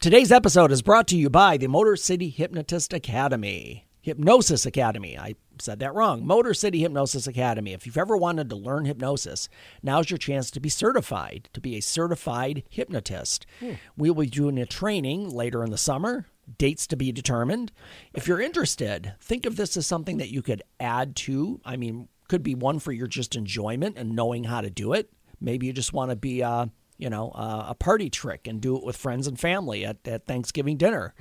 Today's 0.00 0.32
episode 0.32 0.70
is 0.70 0.82
brought 0.82 1.08
to 1.08 1.16
you 1.16 1.30
by 1.30 1.56
the 1.56 1.66
Motor 1.66 1.96
City 1.96 2.28
Hypnotist 2.28 2.92
Academy. 2.92 3.86
Hypnosis 4.02 4.66
Academy. 4.66 5.16
I 5.16 5.34
said 5.58 5.78
that 5.78 5.94
wrong. 5.94 6.26
Motor 6.26 6.54
City 6.54 6.80
Hypnosis 6.80 7.26
Academy. 7.26 7.72
If 7.72 7.86
you've 7.86 7.96
ever 7.96 8.16
wanted 8.16 8.50
to 8.50 8.56
learn 8.56 8.84
hypnosis, 8.84 9.48
now's 9.82 10.10
your 10.10 10.18
chance 10.18 10.50
to 10.50 10.60
be 10.60 10.68
certified, 10.68 11.48
to 11.52 11.60
be 11.60 11.76
a 11.76 11.82
certified 11.82 12.64
hypnotist. 12.68 13.46
Hmm. 13.60 13.74
We 13.96 14.10
will 14.10 14.24
be 14.24 14.30
doing 14.30 14.58
a 14.58 14.66
training 14.66 15.30
later 15.30 15.62
in 15.64 15.70
the 15.70 15.78
summer, 15.78 16.26
dates 16.58 16.86
to 16.88 16.96
be 16.96 17.12
determined. 17.12 17.72
If 18.12 18.26
you're 18.26 18.40
interested, 18.40 19.14
think 19.20 19.46
of 19.46 19.56
this 19.56 19.76
as 19.76 19.86
something 19.86 20.18
that 20.18 20.30
you 20.30 20.42
could 20.42 20.62
add 20.80 21.16
to. 21.16 21.60
I 21.64 21.76
mean, 21.76 22.08
could 22.28 22.42
be 22.42 22.54
one 22.54 22.78
for 22.78 22.92
your 22.92 23.06
just 23.06 23.36
enjoyment 23.36 23.96
and 23.96 24.16
knowing 24.16 24.44
how 24.44 24.60
to 24.60 24.70
do 24.70 24.92
it. 24.92 25.12
Maybe 25.40 25.66
you 25.66 25.72
just 25.72 25.92
want 25.92 26.10
to 26.10 26.16
be 26.16 26.42
uh, 26.42 26.66
you 27.02 27.10
know, 27.10 27.32
a 27.34 27.74
party 27.74 28.08
trick 28.08 28.46
and 28.46 28.60
do 28.60 28.76
it 28.76 28.84
with 28.84 28.96
friends 28.96 29.26
and 29.26 29.38
family 29.38 29.84
at, 29.84 29.96
at 30.06 30.24
Thanksgiving 30.24 30.76
dinner. 30.76 31.14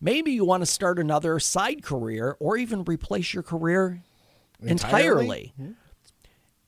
Maybe 0.00 0.32
you 0.32 0.44
want 0.44 0.62
to 0.62 0.66
start 0.66 0.98
another 0.98 1.38
side 1.38 1.82
career 1.82 2.36
or 2.40 2.56
even 2.56 2.84
replace 2.84 3.34
your 3.34 3.42
career 3.42 4.02
entirely. 4.62 5.52
Entirely? 5.58 5.76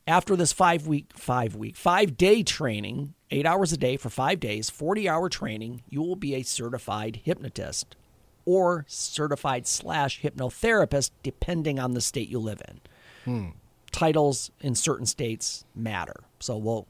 After 0.07 0.37
this 0.37 0.53
five 0.53 0.87
week, 0.87 1.13
five 1.15 1.55
week, 1.55 1.77
five 1.77 2.17
day 2.17 2.43
training, 2.43 3.15
eight 3.31 3.47
hours 3.47 3.73
a 3.73 3.77
day 3.77 3.97
for 3.97 4.11
five 4.11 4.41
days, 4.41 4.71
40 4.71 5.09
hour 5.09 5.29
training, 5.29 5.83
you 5.89 6.03
will 6.03 6.17
be 6.17 6.35
a 6.35 6.43
certified 6.43 7.21
hypnotist 7.25 7.97
or 8.45 8.85
certified 8.89 9.67
slash 9.67 10.23
hypnotherapist, 10.23 11.11
depending 11.23 11.79
on 11.79 11.93
the 11.93 12.01
state 12.01 12.29
you 12.29 12.39
live 12.39 12.61
in. 12.69 12.81
Hmm. 13.25 13.49
Titles 13.93 14.51
in 14.61 14.75
certain 14.75 15.07
states 15.07 15.65
matter. 15.75 16.17
So 16.39 16.57
we'll, 16.57 16.87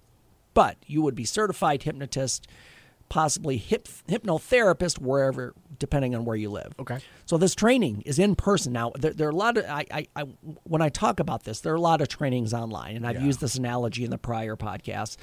but 0.54 0.76
you 0.86 1.02
would 1.02 1.14
be 1.14 1.24
certified 1.24 1.82
hypnotist, 1.82 2.46
possibly 3.08 3.56
hip, 3.56 3.88
hypnotherapist, 4.08 4.98
wherever, 4.98 5.54
depending 5.78 6.14
on 6.14 6.24
where 6.24 6.36
you 6.36 6.50
live. 6.50 6.72
Okay. 6.78 6.98
So 7.26 7.36
this 7.38 7.54
training 7.54 8.02
is 8.02 8.18
in 8.18 8.36
person 8.36 8.72
now. 8.72 8.92
There, 8.96 9.12
there 9.12 9.26
are 9.26 9.32
a 9.32 9.34
lot 9.36 9.56
of 9.56 9.64
I, 9.64 9.84
I, 9.90 10.06
I 10.14 10.22
when 10.64 10.82
I 10.82 10.88
talk 10.90 11.18
about 11.20 11.44
this, 11.44 11.60
there 11.60 11.72
are 11.72 11.76
a 11.76 11.80
lot 11.80 12.00
of 12.00 12.08
trainings 12.08 12.52
online, 12.54 12.96
and 12.96 13.06
I've 13.06 13.16
Yeah. 13.16 13.24
used 13.24 13.40
this 13.40 13.54
analogy 13.56 14.04
in 14.04 14.10
the 14.10 14.18
prior 14.18 14.54
podcast. 14.56 15.16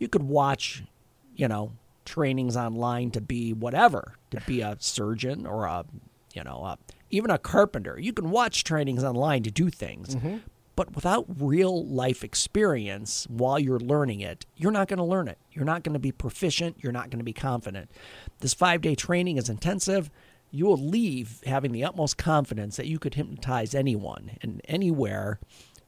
You 0.00 0.08
could 0.08 0.22
watch, 0.22 0.82
you 1.36 1.46
know, 1.46 1.72
trainings 2.06 2.56
online 2.56 3.10
to 3.10 3.20
be 3.20 3.52
whatever, 3.52 4.14
to 4.30 4.40
be 4.46 4.62
a 4.62 4.78
surgeon 4.80 5.46
or 5.46 5.66
a, 5.66 5.84
you 6.32 6.42
know, 6.42 6.64
a, 6.64 6.78
even 7.10 7.30
a 7.30 7.36
carpenter. 7.36 8.00
You 8.00 8.14
can 8.14 8.30
watch 8.30 8.64
trainings 8.64 9.04
online 9.04 9.42
to 9.42 9.50
do 9.50 9.68
things. 9.68 10.16
Mm-hmm. 10.16 10.38
But 10.74 10.94
without 10.94 11.26
real 11.38 11.84
life 11.84 12.24
experience 12.24 13.26
while 13.28 13.58
you're 13.58 13.78
learning 13.78 14.20
it, 14.20 14.46
you're 14.56 14.72
not 14.72 14.88
going 14.88 14.96
to 14.96 15.04
learn 15.04 15.28
it. 15.28 15.36
You're 15.52 15.66
not 15.66 15.82
going 15.82 15.92
to 15.92 15.98
be 15.98 16.12
proficient. 16.12 16.78
You're 16.80 16.92
not 16.92 17.10
going 17.10 17.18
to 17.18 17.24
be 17.24 17.34
confident. 17.34 17.90
This 18.38 18.54
five 18.54 18.80
day 18.80 18.94
training 18.94 19.36
is 19.36 19.50
intensive. 19.50 20.10
You 20.50 20.64
will 20.64 20.78
leave 20.78 21.42
having 21.44 21.72
the 21.72 21.84
utmost 21.84 22.16
confidence 22.16 22.76
that 22.76 22.86
you 22.86 22.98
could 22.98 23.16
hypnotize 23.16 23.74
anyone 23.74 24.38
and 24.40 24.62
anywhere 24.64 25.38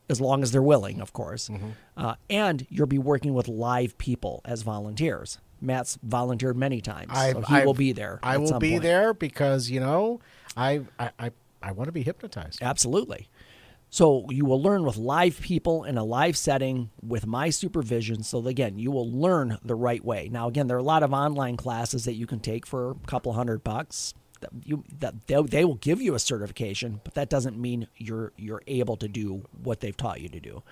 as 0.08 0.20
long 0.20 0.42
as 0.42 0.52
they're 0.52 0.62
willing, 0.62 1.00
of 1.00 1.12
course. 1.12 1.50
Uh, 1.96 2.14
and 2.28 2.66
you'll 2.68 2.86
be 2.86 2.98
working 2.98 3.34
with 3.34 3.48
live 3.48 3.96
people 3.98 4.40
as 4.44 4.62
volunteers. 4.62 5.38
Matt's 5.60 5.98
volunteered 6.02 6.56
many 6.56 6.80
times, 6.80 7.12
so 7.12 7.40
he 7.42 7.64
will 7.64 7.74
be 7.74 7.92
there. 7.92 8.18
I 8.22 8.36
will 8.36 8.58
be 8.58 8.72
point. 8.72 8.82
there 8.82 9.14
because 9.14 9.70
you 9.70 9.80
know 9.80 10.20
I 10.56 10.82
I 10.98 11.10
I, 11.18 11.30
I 11.62 11.72
want 11.72 11.88
to 11.88 11.92
be 11.92 12.02
hypnotized. 12.02 12.60
Absolutely. 12.60 13.28
So 13.90 14.24
you 14.30 14.46
will 14.46 14.60
learn 14.60 14.84
with 14.84 14.96
live 14.96 15.38
people 15.38 15.84
in 15.84 15.98
a 15.98 16.04
live 16.04 16.34
setting 16.34 16.88
with 17.02 17.26
my 17.26 17.50
supervision. 17.50 18.22
So 18.22 18.46
again, 18.48 18.78
you 18.78 18.90
will 18.90 19.10
learn 19.10 19.58
the 19.62 19.74
right 19.74 20.02
way. 20.02 20.30
Now, 20.32 20.48
again, 20.48 20.66
there 20.66 20.78
are 20.78 20.80
a 20.80 20.82
lot 20.82 21.02
of 21.02 21.12
online 21.12 21.58
classes 21.58 22.06
that 22.06 22.14
you 22.14 22.26
can 22.26 22.40
take 22.40 22.66
for 22.66 22.92
a 22.92 22.94
couple 23.06 23.34
hundred 23.34 23.62
bucks. 23.62 24.14
You 24.64 24.84
that 24.98 25.26
they, 25.26 25.40
they 25.42 25.64
will 25.64 25.74
give 25.76 26.00
you 26.00 26.14
a 26.14 26.18
certification, 26.18 27.00
but 27.04 27.14
that 27.14 27.28
doesn't 27.30 27.58
mean 27.58 27.88
you're 27.96 28.32
you're 28.36 28.62
able 28.66 28.96
to 28.96 29.08
do 29.08 29.42
what 29.62 29.80
they've 29.80 29.96
taught 29.96 30.20
you 30.20 30.28
to 30.28 30.40
do. 30.40 30.62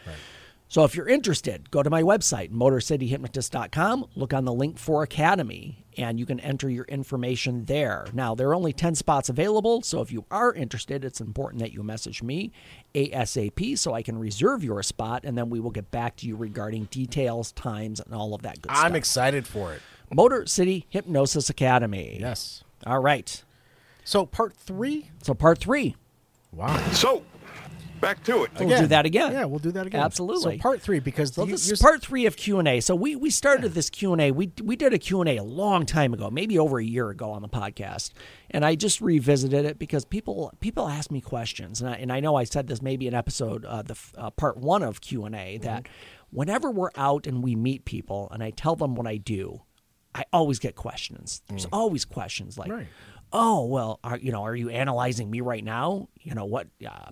So 0.71 0.85
if 0.85 0.95
you're 0.95 1.09
interested, 1.09 1.69
go 1.73 1.83
to 1.83 1.91
my 1.91 2.03
website, 2.05 2.53
motorcityhypnotist.com, 2.53 4.07
look 4.15 4.33
on 4.33 4.45
the 4.45 4.53
link 4.53 4.79
for 4.79 5.03
Academy, 5.03 5.85
and 5.99 6.17
you 6.17 6.25
can 6.25 6.39
enter 6.39 6.71
your 6.71 6.85
information 6.85 7.65
there. 7.65 8.07
Now, 8.13 8.37
there 8.37 8.49
are 8.51 8.55
only 8.55 8.73
10 8.73 8.95
spots 8.95 9.29
available, 9.29 9.83
so 9.83 10.01
if 10.01 10.13
you 10.13 10.27
are 10.31 10.55
interested, 10.55 11.05
it's 11.05 11.21
important 11.21 11.61
that 11.61 11.73
you 11.73 11.83
message 11.83 12.23
me 12.23 12.53
ASAP 12.95 13.77
so 13.79 13.95
I 13.95 14.03
can 14.03 14.17
reserve 14.17 14.63
your 14.63 14.81
spot, 14.85 15.25
and 15.25 15.37
then 15.37 15.51
we 15.51 15.59
will 15.59 15.73
get 15.73 15.91
back 15.91 16.15
to 16.19 16.29
you 16.29 16.37
regarding 16.37 16.85
details, 16.85 17.51
times, 17.51 17.99
and 17.99 18.15
all 18.15 18.33
of 18.33 18.43
that 18.43 18.63
good 18.63 18.71
stuff. 18.71 18.85
I'm 18.85 18.95
excited 18.95 19.49
for 19.49 19.75
it. 19.75 19.83
Motor 20.15 20.47
City 20.47 20.87
Hypnosis 20.89 21.51
Academy. 21.51 22.19
Yes. 22.21 22.63
All 22.87 23.01
right. 23.01 23.43
So 24.05 24.27
part 24.27 24.55
three. 24.57 25.11
So 25.23 25.35
part 25.35 25.59
three. 25.59 25.97
Wow. 26.53 26.77
So, 26.91 27.23
back 28.01 28.25
to 28.25 28.43
it. 28.43 28.51
We'll 28.59 28.69
do 28.81 28.87
that 28.89 29.07
again. 29.07 29.33
Yeah, 29.33 29.45
we'll 29.45 29.61
do 29.61 29.71
that 29.73 29.87
again. 29.87 30.01
Absolutely. 30.01 30.57
So 30.57 30.63
part 30.63 30.81
three 30.83 30.99
because 30.99 31.35
So 31.35 31.45
you- 31.45 31.53
this 31.53 31.67
you're 31.69 31.75
is 31.75 31.81
part 31.81 32.03
three 32.03 32.27
of 32.27 32.37
Q 32.37 32.59
and 32.59 32.67
A. 32.67 32.81
So 32.81 32.97
we 32.97 33.15
we 33.15 33.31
started 33.31 33.75
this 33.75 33.89
Q 33.91 34.13
and 34.13 34.21
A. 34.21 34.31
We 34.33 34.51
we 34.63 34.75
did 34.75 34.93
a 34.93 34.99
Q 34.99 35.21
and 35.21 35.29
A 35.29 35.37
a 35.37 35.45
long 35.45 35.87
time 35.87 36.13
ago, 36.13 36.29
maybe 36.31 36.59
over 36.59 36.79
a 36.81 36.85
year 36.85 37.11
ago 37.11 37.31
on 37.31 37.43
the 37.43 37.49
podcast, 37.49 38.11
and 38.51 38.65
I 38.65 38.75
just 38.75 39.01
revisited 39.01 39.65
it 39.65 39.79
because 39.79 40.05
people 40.05 40.53
people 40.61 40.89
ask 40.89 41.11
me 41.13 41.21
questions, 41.21 41.81
and 41.81 41.91
I, 41.91 41.95
and 41.95 42.13
I 42.13 42.19
know 42.21 42.35
I 42.35 42.45
said 42.45 42.67
this 42.67 42.83
maybe 42.83 43.07
in 43.07 43.15
episode 43.15 43.65
uh, 43.65 43.83
the 43.83 43.97
uh, 44.17 44.31
part 44.31 44.57
one 44.57 44.83
of 44.83 45.01
Q 45.01 45.25
and 45.27 45.37
A 45.37 45.59
that 45.59 45.87
whenever 46.31 46.71
we're 46.71 46.91
out 46.97 47.27
and 47.29 47.45
we 47.45 47.55
meet 47.55 47.85
people, 47.85 48.29
and 48.33 48.43
I 48.43 48.51
tell 48.51 48.75
them 48.77 48.95
what 48.97 49.07
I 49.07 49.19
do, 49.19 49.63
I 50.15 50.25
always 50.33 50.59
get 50.59 50.75
questions. 50.75 51.43
There's 51.49 51.67
always 51.73 52.05
questions 52.05 52.59
like, 52.59 52.71
Right. 52.73 52.87
"Oh, 53.33 53.65
well, 53.67 54.01
are 54.05 54.17
you 54.19 54.33
know, 54.33 54.43
are 54.45 54.55
you 54.57 54.69
analyzing 54.71 55.31
me 55.31 55.41
right 55.41 55.65
now? 55.65 56.09
You 56.23 56.35
know 56.35 56.45
what?" 56.45 56.67
Uh, 56.87 57.11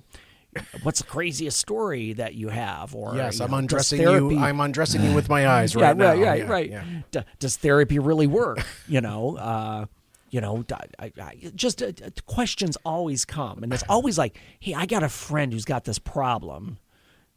What's 0.83 1.01
the 1.01 1.07
craziest 1.07 1.59
story 1.59 2.15
that 2.15 2.35
you 2.35 2.49
have? 2.49 2.95
Or 2.95 3.15
Yes, 3.15 3.39
you 3.39 3.45
I'm 3.45 3.51
know, 3.53 3.59
undressing 3.59 3.99
therapy- 4.01 4.35
you. 4.35 4.41
I'm 4.41 4.59
undressing 4.61 5.05
you 5.05 5.15
with 5.15 5.29
my 5.29 5.47
eyes 5.47 5.75
yeah, 5.77 5.83
right 5.89 5.97
now. 5.97 6.07
right, 6.15 6.19
right, 6.21 6.39
Yeah, 6.41 6.51
right. 6.51 6.71
yeah. 6.71 6.85
D- 7.13 7.21
does 7.39 7.57
therapy 7.59 7.99
really 8.01 8.27
work? 8.27 8.59
You 8.89 9.01
know, 9.01 9.37
uh, 9.37 9.87
you 10.31 10.41
know, 10.41 10.65
I, 10.99 11.13
I, 11.23 11.35
just 11.55 11.81
uh, 11.83 11.93
questions 12.27 12.77
always 12.85 13.25
come, 13.25 13.63
and 13.63 13.73
it's 13.73 13.85
always 13.89 14.19
like, 14.19 14.41
"Hey, 14.59 14.75
I 14.75 14.87
got 14.87 15.03
a 15.05 15.09
friend 15.09 15.53
who's 15.53 15.65
got 15.67 15.85
this 15.85 15.99
problem," 16.01 16.79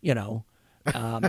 you 0.02 0.16
know. 0.16 0.46
Um, 0.94 1.26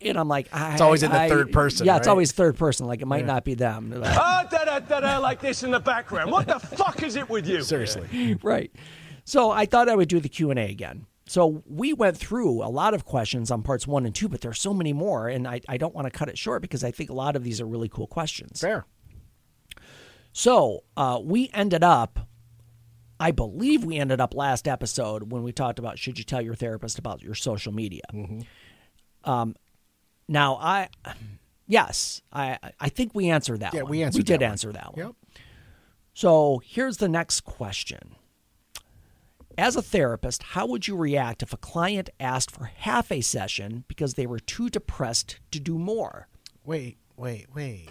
and 0.00 0.16
I'm 0.18 0.28
like, 0.28 0.48
I, 0.52 0.72
It's 0.72 0.80
always 0.80 1.02
in 1.02 1.10
the 1.10 1.20
I- 1.20 1.28
third 1.28 1.52
person, 1.52 1.86
Yeah, 1.86 1.96
it's 1.96 2.08
always 2.08 2.32
third 2.32 2.56
person. 2.56 2.86
Like 2.86 3.00
it 3.02 3.06
might 3.06 3.26
not 3.26 3.44
be 3.44 3.54
them. 3.54 3.90
Like, 3.90 4.16
Ah, 4.16 4.46
da 4.50 4.64
da 4.64 4.78
da 4.80 5.00
da, 5.00 5.18
like 5.18 5.40
this 5.40 5.62
in 5.62 5.70
the 5.70 5.80
background. 5.80 6.30
What 6.30 6.46
the 6.46 6.58
fuck 6.58 7.02
is 7.02 7.16
it 7.16 7.28
with 7.28 7.46
you? 7.46 7.62
Seriously. 7.62 8.38
right. 8.42 8.70
So 9.24 9.50
I 9.50 9.66
thought 9.66 9.88
I 9.88 9.94
would 9.94 10.08
do 10.08 10.20
the 10.20 10.28
Q 10.28 10.50
and 10.50 10.58
A 10.58 10.70
again. 10.70 11.06
So 11.28 11.62
we 11.66 11.92
went 11.92 12.16
through 12.16 12.62
a 12.62 12.70
lot 12.70 12.94
of 12.94 13.04
questions 13.04 13.50
on 13.50 13.62
parts 13.62 13.84
one 13.86 14.06
and 14.06 14.14
two, 14.14 14.28
but 14.28 14.40
there's 14.42 14.60
so 14.60 14.72
many 14.72 14.92
more, 14.92 15.26
and 15.28 15.48
I, 15.48 15.60
I 15.68 15.76
don't 15.76 15.92
want 15.92 16.04
to 16.06 16.10
cut 16.16 16.28
it 16.28 16.38
short 16.38 16.62
because 16.62 16.84
I 16.84 16.92
think 16.92 17.10
a 17.10 17.14
lot 17.14 17.34
of 17.34 17.42
these 17.42 17.60
are 17.60 17.66
really 17.66 17.88
cool 17.88 18.06
questions. 18.06 18.60
Fair. 18.60 18.86
So 20.32 20.84
uh, 20.96 21.20
we 21.22 21.50
ended 21.52 21.82
up, 21.82 22.28
I 23.18 23.30
believe 23.30 23.84
we 23.84 23.96
ended 23.98 24.20
up 24.20 24.34
last 24.34 24.68
episode 24.68 25.32
when 25.32 25.42
we 25.42 25.52
talked 25.52 25.78
about 25.78 25.98
should 25.98 26.18
you 26.18 26.24
tell 26.24 26.42
your 26.42 26.54
therapist 26.54 26.98
about 26.98 27.22
your 27.22 27.34
social 27.34 27.72
media. 27.72 28.02
Um, 29.24 29.54
now 30.28 30.56
I, 30.56 30.88
yes, 31.66 32.20
I 32.32 32.58
I 32.78 32.88
think 32.88 33.14
we 33.14 33.28
answered 33.30 33.60
that. 33.60 33.72
Yeah, 33.74 33.82
one. 33.82 33.90
we 33.90 34.02
answered 34.02 34.18
We 34.18 34.22
did 34.24 34.40
that 34.40 34.44
one. 34.44 34.50
answer 34.52 34.72
that 34.72 34.96
one. 34.96 35.06
Yep. 35.06 35.14
So 36.14 36.60
here's 36.64 36.96
the 36.98 37.08
next 37.08 37.42
question. 37.42 38.16
As 39.58 39.74
a 39.76 39.82
therapist, 39.82 40.42
how 40.42 40.66
would 40.66 40.86
you 40.86 40.96
react 40.96 41.42
if 41.42 41.52
a 41.52 41.56
client 41.56 42.10
asked 42.20 42.50
for 42.50 42.64
half 42.64 43.10
a 43.10 43.22
session 43.22 43.84
because 43.88 44.14
they 44.14 44.26
were 44.26 44.38
too 44.38 44.68
depressed 44.68 45.38
to 45.50 45.58
do 45.60 45.78
more? 45.78 46.28
Wait, 46.64 46.98
wait, 47.16 47.46
wait. 47.54 47.88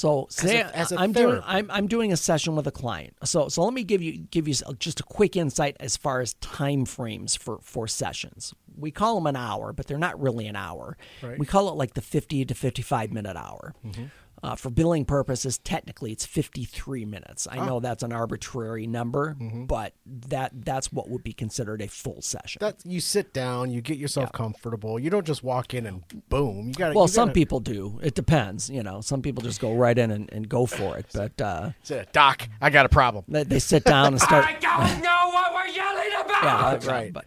So 0.00 0.28
say 0.30 0.60
a- 0.60 0.70
as 0.74 0.92
a 0.92 0.98
I'm 0.98 1.12
doing. 1.12 1.42
I'm, 1.44 1.70
I'm 1.70 1.86
doing 1.86 2.10
a 2.10 2.16
session 2.16 2.56
with 2.56 2.66
a 2.66 2.70
client. 2.70 3.14
So 3.22 3.48
so 3.48 3.62
let 3.62 3.74
me 3.74 3.84
give 3.84 4.00
you 4.00 4.12
give 4.30 4.48
you 4.48 4.54
just 4.78 5.00
a 5.00 5.02
quick 5.02 5.36
insight 5.36 5.76
as 5.78 5.98
far 5.98 6.22
as 6.22 6.32
time 6.34 6.86
frames 6.86 7.36
for 7.36 7.58
for 7.60 7.86
sessions. 7.86 8.54
We 8.78 8.90
call 8.90 9.16
them 9.16 9.26
an 9.26 9.36
hour, 9.36 9.74
but 9.74 9.88
they're 9.88 9.98
not 9.98 10.18
really 10.18 10.46
an 10.46 10.56
hour. 10.56 10.96
Right. 11.22 11.38
We 11.38 11.44
call 11.44 11.68
it 11.68 11.74
like 11.74 11.92
the 11.92 12.00
50 12.00 12.46
to 12.46 12.54
55 12.54 13.12
minute 13.12 13.36
hour. 13.36 13.74
Mm-hmm. 13.86 14.04
Uh, 14.42 14.56
for 14.56 14.70
billing 14.70 15.04
purposes, 15.04 15.58
technically 15.58 16.12
it's 16.12 16.24
53 16.24 17.04
minutes. 17.04 17.46
I 17.50 17.64
know 17.66 17.78
that's 17.78 18.02
an 18.02 18.12
arbitrary 18.12 18.86
number, 18.86 19.36
Mm-hmm. 19.38 19.66
but 19.66 19.92
that 20.06 20.52
that's 20.64 20.90
what 20.90 21.10
would 21.10 21.22
be 21.22 21.32
considered 21.34 21.82
a 21.82 21.88
full 21.88 22.22
session. 22.22 22.58
That 22.60 22.76
you 22.84 23.00
sit 23.00 23.34
down, 23.34 23.70
you 23.70 23.82
get 23.82 23.98
yourself 23.98 24.32
comfortable. 24.32 24.98
You 24.98 25.10
don't 25.10 25.26
just 25.26 25.44
walk 25.44 25.74
in 25.74 25.84
and 25.86 26.02
boom. 26.30 26.68
You 26.68 26.72
got 26.74 26.94
well, 26.94 27.06
some 27.06 27.32
people 27.32 27.60
do. 27.60 28.00
It 28.02 28.14
depends. 28.14 28.70
You 28.70 28.82
know, 28.82 29.02
some 29.02 29.20
people 29.20 29.42
just 29.42 29.60
go 29.60 29.74
right 29.74 29.96
in 29.98 30.10
and, 30.10 30.32
and 30.32 30.48
go 30.48 30.64
for 30.64 30.96
it. 30.96 31.06
But 31.12 31.38
uh, 31.40 31.70
say, 31.82 32.06
Doc, 32.12 32.48
I 32.62 32.70
got 32.70 32.86
a 32.86 32.88
problem. 32.88 33.24
they, 33.28 33.44
they 33.44 33.58
sit 33.58 33.84
down 33.84 34.06
and 34.14 34.20
start. 34.22 34.44
I 34.48 34.52
don't 34.54 35.02
know 35.02 35.30
what 35.32 35.52
we're 35.52 35.66
yelling 35.66 36.24
about. 36.24 36.42
yeah, 36.44 36.70
that's 36.70 36.86
right. 36.86 37.12
But 37.12 37.26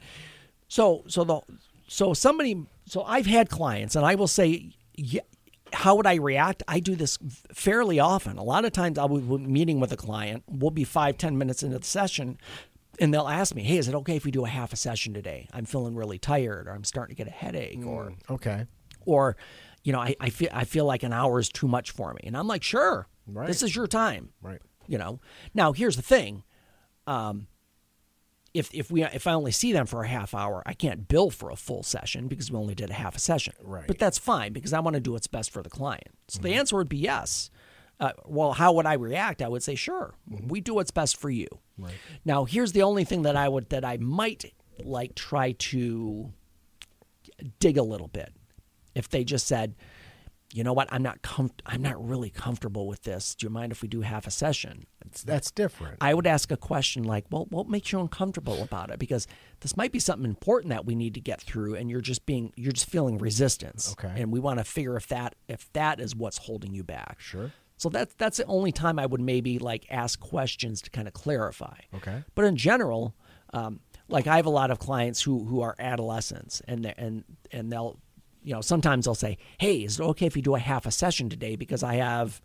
so 0.67 1.03
so 1.07 1.23
the 1.23 1.41
so 1.87 2.13
somebody 2.15 2.65
so 2.87 3.03
I've 3.03 3.27
had 3.27 3.49
clients 3.49 3.95
and 3.95 4.03
I 4.03 4.15
will 4.15 4.27
say 4.27 4.71
yeah, 4.95 5.21
how 5.73 5.95
would 5.95 6.07
I 6.07 6.15
react? 6.15 6.63
I 6.67 6.79
do 6.79 6.95
this 6.95 7.17
fairly 7.53 7.99
often. 7.99 8.37
A 8.37 8.43
lot 8.43 8.63
of 8.65 8.71
times 8.71 8.97
I'll 8.97 9.07
be 9.09 9.19
meeting 9.37 9.79
with 9.79 9.91
a 9.91 9.97
client. 9.97 10.43
We'll 10.47 10.71
be 10.71 10.83
five 10.83 11.17
ten 11.17 11.37
minutes 11.37 11.63
into 11.63 11.79
the 11.79 11.85
session. 11.85 12.37
And 12.99 13.11
they'll 13.13 13.27
ask 13.27 13.55
me, 13.55 13.63
"Hey, 13.63 13.77
is 13.77 13.87
it 13.87 13.95
okay 13.95 14.15
if 14.15 14.23
we 14.23 14.29
do 14.29 14.45
a 14.45 14.47
half 14.49 14.71
a 14.71 14.75
session 14.75 15.13
today? 15.15 15.47
I'm 15.51 15.65
feeling 15.65 15.95
really 15.95 16.19
tired, 16.19 16.67
or 16.67 16.71
I'm 16.71 16.83
starting 16.83 17.15
to 17.15 17.17
get 17.17 17.27
a 17.27 17.35
headache, 17.35 17.83
or 17.85 18.13
Okay. 18.29 18.67
or 19.05 19.35
you 19.83 19.91
know 19.91 19.99
I, 19.99 20.15
I 20.19 20.29
feel 20.29 20.49
I 20.53 20.63
feel 20.65 20.85
like 20.85 21.01
an 21.01 21.11
hour 21.11 21.39
is 21.39 21.49
too 21.49 21.67
much 21.67 21.89
for 21.91 22.13
me. 22.13 22.21
And 22.25 22.37
I'm 22.37 22.47
like, 22.47 22.61
sure, 22.61 23.07
Right. 23.25 23.47
this 23.47 23.63
is 23.63 23.75
your 23.75 23.87
time. 23.87 24.29
Right. 24.43 24.61
You 24.87 24.99
know. 24.99 25.19
Now 25.55 25.71
here's 25.73 25.95
the 25.95 26.03
thing. 26.03 26.43
Um, 27.07 27.47
if 28.53 28.69
if 28.73 28.91
we 28.91 29.03
if 29.03 29.25
I 29.27 29.33
only 29.33 29.51
see 29.51 29.71
them 29.73 29.85
for 29.85 30.03
a 30.03 30.07
half 30.07 30.33
hour, 30.35 30.61
I 30.65 30.73
can't 30.73 31.07
bill 31.07 31.29
for 31.31 31.49
a 31.49 31.55
full 31.55 31.81
session 31.83 32.27
because 32.27 32.51
we 32.51 32.57
only 32.57 32.75
did 32.75 32.89
a 32.89 32.93
half 32.93 33.15
a 33.15 33.19
session. 33.19 33.53
Right. 33.63 33.87
But 33.87 33.97
that's 33.99 34.17
fine 34.17 34.53
because 34.53 34.73
I 34.73 34.79
want 34.79 34.93
to 34.95 34.99
do 34.99 35.13
what's 35.13 35.27
best 35.27 35.51
for 35.51 35.63
the 35.63 35.69
client. 35.69 36.09
So 36.27 36.37
Mm-hmm. 36.37 36.47
the 36.47 36.53
answer 36.55 36.75
would 36.77 36.89
be 36.89 36.97
yes. 36.97 37.49
Uh, 37.99 38.11
well, 38.25 38.53
how 38.53 38.73
would 38.73 38.85
I 38.85 38.93
react? 38.93 39.41
I 39.41 39.47
would 39.47 39.63
say, 39.63 39.75
sure, 39.75 40.13
Mm-hmm. 40.31 40.47
we 40.49 40.61
do 40.61 40.73
what's 40.75 40.91
best 40.91 41.17
for 41.17 41.29
you. 41.29 41.47
Right. 41.77 41.93
Now, 42.25 42.45
here's 42.45 42.71
the 42.73 42.83
only 42.83 43.03
thing 43.05 43.21
that 43.23 43.35
I 43.35 43.47
would 43.49 43.69
that 43.69 43.83
I 43.85 43.97
might 43.97 44.53
like 44.83 45.15
try 45.15 45.53
to 45.53 46.31
dig 47.59 47.77
a 47.77 47.83
little 47.83 48.07
bit. 48.07 48.33
If 48.95 49.09
they 49.09 49.23
just 49.23 49.47
said, 49.47 49.73
you 50.53 50.63
know 50.63 50.73
what, 50.73 50.87
I'm 50.91 51.01
not 51.01 51.21
com- 51.21 51.51
I'm 51.65 51.81
not 51.81 52.03
really 52.03 52.29
comfortable 52.29 52.87
with 52.87 53.03
this. 53.03 53.35
Do 53.35 53.45
you 53.45 53.49
mind 53.49 53.71
if 53.71 53.81
we 53.81 53.87
do 53.87 54.01
half 54.01 54.27
a 54.27 54.31
session? 54.31 54.85
It's, 55.05 55.23
that's 55.23 55.51
different. 55.51 55.97
I 55.99 56.13
would 56.13 56.27
ask 56.27 56.51
a 56.51 56.57
question 56.57 57.03
like, 57.03 57.25
well, 57.31 57.47
what 57.49 57.67
makes 57.67 57.91
you 57.91 57.99
uncomfortable 57.99 58.61
about 58.61 58.89
it? 58.89 58.99
Because 58.99 59.27
this 59.61 59.75
might 59.75 59.91
be 59.91 59.99
something 59.99 60.29
important 60.29 60.69
that 60.69 60.85
we 60.85 60.95
need 60.95 61.15
to 61.15 61.21
get 61.21 61.41
through, 61.41 61.75
and 61.75 61.89
you're 61.89 62.01
just 62.01 62.25
being 62.25 62.53
you're 62.55 62.71
just 62.71 62.89
feeling 62.89 63.17
resistance. 63.17 63.93
Okay. 63.93 64.13
And 64.21 64.31
we 64.31 64.39
want 64.39 64.59
to 64.59 64.63
figure 64.63 64.95
if 64.95 65.07
that 65.07 65.35
if 65.47 65.71
that 65.73 65.99
is 65.99 66.15
what's 66.15 66.37
holding 66.37 66.73
you 66.73 66.83
back. 66.83 67.19
Sure. 67.19 67.51
So 67.77 67.89
that's 67.89 68.13
that's 68.15 68.37
the 68.37 68.45
only 68.45 68.71
time 68.71 68.99
I 68.99 69.05
would 69.05 69.21
maybe 69.21 69.59
like 69.59 69.87
ask 69.89 70.19
questions 70.19 70.81
to 70.83 70.89
kind 70.89 71.07
of 71.07 71.13
clarify. 71.13 71.77
Okay. 71.95 72.23
But 72.35 72.45
in 72.45 72.55
general, 72.55 73.15
um, 73.53 73.81
like 74.07 74.27
I 74.27 74.35
have 74.35 74.45
a 74.45 74.51
lot 74.51 74.71
of 74.71 74.79
clients 74.79 75.21
who 75.21 75.45
who 75.45 75.61
are 75.61 75.75
adolescents, 75.79 76.61
and 76.67 76.93
and 76.97 77.23
and 77.51 77.71
they'll, 77.71 77.99
you 78.43 78.53
know, 78.53 78.61
sometimes 78.61 79.05
they'll 79.05 79.15
say, 79.15 79.37
"Hey, 79.59 79.83
is 79.83 79.99
it 79.99 80.03
okay 80.03 80.25
if 80.25 80.35
you 80.35 80.41
do 80.41 80.55
a 80.55 80.59
half 80.59 80.85
a 80.85 80.91
session 80.91 81.29
today 81.29 81.55
because 81.55 81.83
I 81.83 81.95
have 81.95 82.41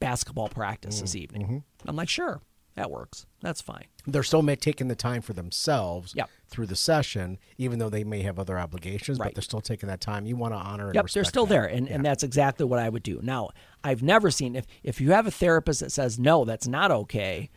basketball 0.00 0.48
practice 0.48 1.00
this 1.00 1.12
Mm, 1.14 1.16
evening?" 1.20 1.42
mm-hmm. 1.42 1.88
I'm 1.88 1.96
like, 1.96 2.08
"Sure, 2.08 2.40
that 2.74 2.90
works. 2.90 3.26
That's 3.40 3.60
fine." 3.60 3.84
They're 4.06 4.22
still 4.22 4.42
taking 4.56 4.88
the 4.88 4.96
time 4.96 5.22
for 5.22 5.32
themselves 5.32 6.12
Yep. 6.16 6.28
through 6.48 6.66
the 6.66 6.74
session, 6.76 7.38
even 7.56 7.78
though 7.78 7.88
they 7.90 8.02
may 8.04 8.22
have 8.22 8.38
other 8.38 8.58
obligations, 8.58 9.18
Right. 9.18 9.26
but 9.28 9.34
they're 9.36 9.42
still 9.42 9.60
taking 9.60 9.88
that 9.88 10.00
time. 10.00 10.26
You 10.26 10.34
want 10.36 10.54
to 10.54 10.58
honor 10.58 10.86
and 10.86 10.94
Yep, 10.96 11.10
they're 11.10 11.24
still 11.24 11.46
that. 11.46 11.54
there, 11.54 11.64
and, 11.66 11.88
and 11.88 12.04
that's 12.04 12.22
exactly 12.24 12.66
what 12.66 12.78
I 12.80 12.88
would 12.88 13.02
do. 13.04 13.20
Now, 13.22 13.50
I've 13.84 14.02
never 14.02 14.30
seen 14.30 14.56
if 14.56 14.66
if 14.82 15.00
you 15.00 15.12
have 15.12 15.26
a 15.26 15.30
therapist 15.30 15.80
that 15.80 15.92
says 15.92 16.18
no, 16.18 16.44
that's 16.44 16.66
not 16.66 16.90
okay. 16.90 17.50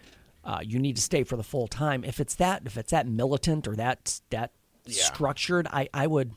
Uh, 0.44 0.60
you 0.64 0.78
need 0.78 0.96
to 0.96 1.02
stay 1.02 1.24
for 1.24 1.36
the 1.38 1.44
full 1.44 1.68
time. 1.68 2.04
If 2.04 2.20
it's 2.20 2.36
that, 2.36 2.62
if 2.68 2.78
it's 2.78 2.92
that 2.92 3.08
militant 3.08 3.68
or 3.68 3.76
that 3.78 4.22
that 4.30 4.52
structured, 4.88 5.68
I 5.72 5.90
I 5.94 6.06
would 6.08 6.34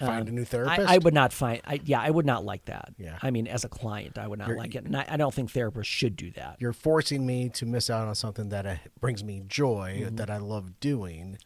Find 0.00 0.28
a 0.28 0.32
new 0.32 0.42
I, 0.42 0.44
therapist. 0.44 0.88
I 0.88 0.98
would 0.98 1.14
not 1.14 1.32
find. 1.32 1.60
I, 1.64 1.80
yeah, 1.84 2.00
I 2.00 2.10
would 2.10 2.26
not 2.26 2.44
like 2.44 2.64
that. 2.66 2.94
Yeah. 2.98 3.18
I 3.22 3.30
mean, 3.30 3.46
as 3.46 3.64
a 3.64 3.68
client, 3.68 4.18
I 4.18 4.26
would 4.26 4.38
not 4.38 4.48
You're- 4.48 4.58
like 4.60 4.74
it, 4.74 4.84
and 4.84 4.96
I, 4.96 5.04
I 5.08 5.16
don't 5.16 5.32
think 5.32 5.52
therapists 5.52 5.84
should 5.86 6.16
do 6.16 6.30
that. 6.32 6.56
You're 6.60 6.72
forcing 6.72 7.24
me 7.24 7.48
to 7.50 7.66
miss 7.66 7.88
out 7.90 8.08
on 8.08 8.14
something 8.14 8.48
that 8.48 8.66
uh, 8.66 8.76
brings 9.00 9.22
me 9.22 9.42
joy, 9.46 10.00
Mm-hmm. 10.04 10.16
that 10.16 10.30
I 10.30 10.38
love 10.38 10.80
doing. 10.80 11.38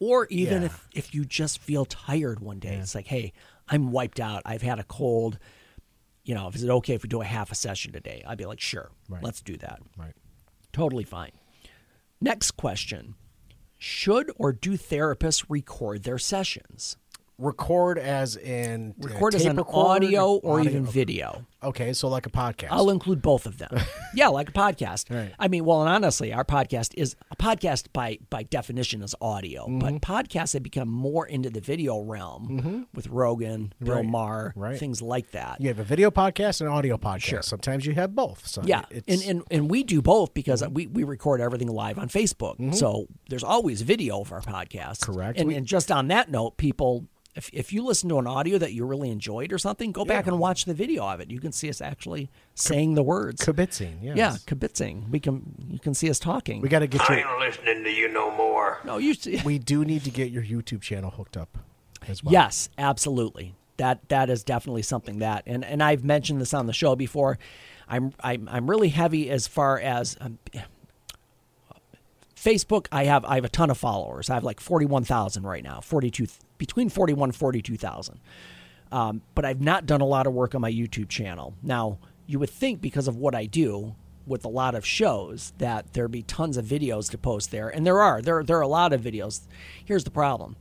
Or 0.00 0.26
even 0.28 0.60
Yeah. 0.62 0.66
if 0.66 0.88
if 0.92 1.14
you 1.14 1.24
just 1.24 1.58
feel 1.60 1.84
tired 1.86 2.40
one 2.40 2.58
day, 2.58 2.74
it's 2.74 2.94
like, 2.94 3.06
hey, 3.06 3.32
I'm 3.68 3.90
wiped 3.92 4.20
out. 4.20 4.42
I've 4.44 4.62
had 4.62 4.78
a 4.78 4.84
cold. 4.84 5.38
You 6.24 6.34
know, 6.34 6.48
is 6.52 6.62
it 6.64 6.70
okay 6.70 6.94
if 6.94 7.02
we 7.02 7.08
do 7.08 7.20
a 7.20 7.24
half 7.24 7.52
a 7.52 7.54
session 7.54 7.92
today? 7.92 8.22
I'd 8.26 8.38
be 8.38 8.44
like, 8.46 8.60
sure, 8.60 8.90
Right. 9.08 9.22
let's 9.22 9.40
do 9.40 9.56
that. 9.58 9.80
Right. 9.96 10.14
Totally 10.72 11.04
fine. 11.04 11.32
Next 12.20 12.52
question: 12.52 13.14
Should 13.78 14.30
or 14.36 14.52
do 14.52 14.72
therapists 14.76 15.44
record 15.48 16.02
their 16.04 16.18
sessions? 16.18 16.96
Record 17.38 17.98
as 17.98 18.36
in 18.36 18.94
uh, 19.02 19.08
Record 19.08 19.34
as 19.34 19.44
an 19.44 19.56
record, 19.56 19.74
audio 19.74 20.34
or 20.36 20.60
audio? 20.60 20.70
even 20.70 20.86
video. 20.86 21.44
Okay, 21.62 21.92
so 21.94 22.08
like 22.08 22.26
a 22.26 22.30
podcast. 22.30 22.68
I'll 22.70 22.90
include 22.90 23.22
both 23.22 23.46
of 23.46 23.56
them. 23.58 23.70
yeah, 24.14 24.28
like 24.28 24.50
a 24.50 24.52
podcast. 24.52 25.10
Right. 25.14 25.32
I 25.38 25.48
mean, 25.48 25.64
well, 25.64 25.80
and 25.80 25.88
honestly, 25.88 26.32
our 26.32 26.44
podcast 26.44 26.92
is 26.96 27.16
a 27.30 27.36
podcast 27.36 27.86
by 27.92 28.18
by 28.30 28.42
definition 28.44 29.02
is 29.02 29.14
audio, 29.20 29.66
Mm-hmm. 29.66 29.78
but 29.78 29.94
podcasts 30.02 30.52
have 30.52 30.62
become 30.62 30.88
more 30.88 31.26
into 31.26 31.48
the 31.50 31.60
video 31.60 32.00
realm 32.02 32.86
with 32.94 33.06
Rogan, 33.08 33.72
Bill 33.82 33.96
Right. 33.96 34.04
Maher, 34.04 34.52
Right. 34.56 34.78
things 34.78 35.00
like 35.02 35.30
that. 35.32 35.60
you 35.60 35.68
have 35.68 35.78
a 35.78 35.84
video 35.84 36.10
podcast 36.10 36.60
and 36.60 36.68
an 36.68 36.76
audio 36.76 36.96
podcast. 36.98 37.20
Sure. 37.22 37.42
Sometimes 37.42 37.86
you 37.86 37.94
have 37.94 38.14
both. 38.14 38.46
So 38.46 38.62
Yeah, 38.64 38.84
it's, 38.90 39.08
and, 39.26 39.38
and 39.38 39.42
and 39.50 39.70
we 39.70 39.82
do 39.84 40.02
both 40.02 40.34
because 40.34 40.62
Mm-hmm. 40.62 40.74
we, 40.74 40.86
we 40.86 41.04
record 41.04 41.40
everything 41.40 41.68
live 41.68 41.98
on 41.98 42.08
Facebook. 42.08 42.74
So 42.74 43.06
there's 43.28 43.42
always 43.44 43.80
video 43.82 44.20
of 44.20 44.30
our 44.32 44.40
podcast. 44.42 45.00
Correct. 45.02 45.38
And, 45.40 45.50
and 45.50 45.66
just 45.66 45.90
on 45.90 46.08
that 46.08 46.30
note, 46.30 46.56
people, 46.58 47.06
if, 47.34 47.50
if 47.52 47.72
you 47.72 47.84
listen 47.84 48.08
to 48.10 48.18
an 48.18 48.26
audio 48.26 48.58
that 48.58 48.72
you 48.72 48.84
really 48.84 49.10
enjoyed 49.10 49.52
or 49.52 49.58
something, 49.58 49.90
go 49.92 50.04
back 50.04 50.26
and 50.26 50.38
watch 50.38 50.64
the 50.66 50.74
video 50.74 51.04
of 51.08 51.20
it. 51.20 51.30
You 51.30 51.40
can 51.40 51.52
see 51.52 51.68
us 51.68 51.80
actually 51.80 52.30
saying 52.54 52.94
the 52.94 53.02
words. 53.02 53.42
kibitzing. 53.44 53.94
Yes. 54.02 54.16
Yeah, 54.16 54.36
kibitzing. 54.46 55.08
We 55.10 55.18
can 55.20 55.54
you 55.68 55.78
can 55.78 55.94
see 55.94 56.08
us 56.10 56.18
talking. 56.18 56.60
We 56.60 56.68
got 56.68 56.80
to 56.80 56.86
get 56.86 57.00
I 57.10 57.18
your. 57.18 57.28
ain't 57.28 57.38
listening 57.40 57.84
to 57.84 57.90
you 57.90 58.08
no 58.08 58.30
more. 58.30 58.78
no, 58.84 58.98
you. 58.98 59.14
See, 59.14 59.40
We 59.44 59.58
do 59.58 59.84
need 59.84 60.04
to 60.04 60.10
get 60.10 60.30
your 60.30 60.42
YouTube 60.44 60.80
channel 60.80 61.10
hooked 61.10 61.36
up 61.36 61.58
as 62.06 62.22
well. 62.22 62.32
Yes, 62.32 62.68
absolutely. 62.78 63.54
That 63.78 64.08
that 64.08 64.30
is 64.30 64.44
definitely 64.44 64.82
something 64.82 65.18
that, 65.18 65.42
and 65.46 65.64
and 65.64 65.82
I've 65.82 66.04
mentioned 66.04 66.40
this 66.40 66.54
on 66.54 66.66
the 66.66 66.72
show 66.72 66.94
before. 66.94 67.38
I'm 67.88 68.12
I'm 68.22 68.48
I'm 68.50 68.70
really 68.70 68.90
heavy 68.90 69.28
as 69.28 69.48
far 69.48 69.80
as 69.80 70.16
um, 70.20 70.38
Facebook. 72.36 72.86
I 72.92 73.04
have 73.04 73.24
I 73.24 73.34
have 73.36 73.44
a 73.44 73.48
ton 73.48 73.70
of 73.70 73.78
followers. 73.78 74.30
I 74.30 74.34
have 74.34 74.44
like 74.44 74.60
forty 74.60 74.86
one 74.86 75.04
thousand 75.04 75.42
right 75.44 75.62
now. 75.64 75.80
Forty 75.80 76.10
two 76.10 76.26
between 76.58 76.88
forty 76.88 77.12
one 77.12 77.30
and 77.30 77.36
forty 77.36 77.62
two 77.62 77.76
thousand. 77.76 78.20
Um, 78.92 79.22
but 79.34 79.44
I've 79.44 79.60
not 79.60 79.86
done 79.86 80.00
a 80.00 80.06
lot 80.06 80.26
of 80.26 80.32
work 80.32 80.54
on 80.54 80.60
my 80.60 80.70
YouTube 80.70 81.08
channel. 81.08 81.54
Now 81.62 81.98
you 82.26 82.38
would 82.38 82.50
think 82.50 82.80
because 82.80 83.08
of 83.08 83.16
what 83.16 83.34
I 83.34 83.46
do 83.46 83.94
with 84.26 84.44
a 84.44 84.48
lot 84.48 84.74
of 84.74 84.86
shows 84.86 85.52
that 85.58 85.92
there'd 85.92 86.10
be 86.10 86.22
tons 86.22 86.56
of 86.56 86.64
videos 86.64 87.10
to 87.10 87.18
post 87.18 87.50
there, 87.50 87.68
and 87.68 87.86
there 87.86 88.00
are 88.00 88.22
there 88.22 88.42
there 88.42 88.58
are 88.58 88.62
a 88.62 88.68
lot 88.68 88.92
of 88.92 89.00
videos. 89.00 89.42
Here's 89.84 90.04
the 90.04 90.10
problem 90.10 90.56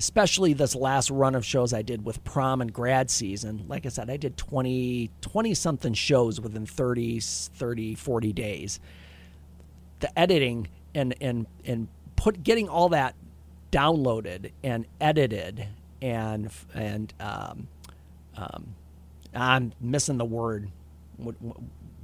especially 0.00 0.54
this 0.54 0.74
last 0.74 1.10
run 1.10 1.34
of 1.34 1.44
shows 1.44 1.74
I 1.74 1.82
did 1.82 2.06
with 2.06 2.24
prom 2.24 2.62
and 2.62 2.72
grad 2.72 3.10
season. 3.10 3.66
Like 3.68 3.84
I 3.84 3.90
said, 3.90 4.08
I 4.08 4.16
did 4.16 4.34
20, 4.38 5.10
20 5.20 5.54
something 5.54 5.92
shows 5.92 6.40
within 6.40 6.64
30, 6.64 7.20
30, 7.20 7.94
40 7.96 8.32
days. 8.32 8.80
The 9.98 10.18
editing 10.18 10.68
and, 10.94 11.14
and, 11.20 11.46
and 11.66 11.88
put, 12.16 12.42
getting 12.42 12.66
all 12.66 12.88
that 12.88 13.14
downloaded 13.70 14.52
and 14.62 14.86
edited 15.00 15.66
and, 16.02 16.50
and, 16.74 17.12
um, 17.20 17.68
um, 18.36 18.74
I'm 19.34 19.72
missing 19.80 20.18
the 20.18 20.24
word 20.24 20.70
when, 21.16 21.34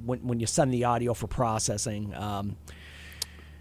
when, 0.05 0.19
when 0.21 0.41
you 0.41 0.47
send 0.47 0.73
the 0.73 0.85
audio 0.85 1.15
for 1.15 1.27
processing. 1.27 2.15
Um, 2.15 2.57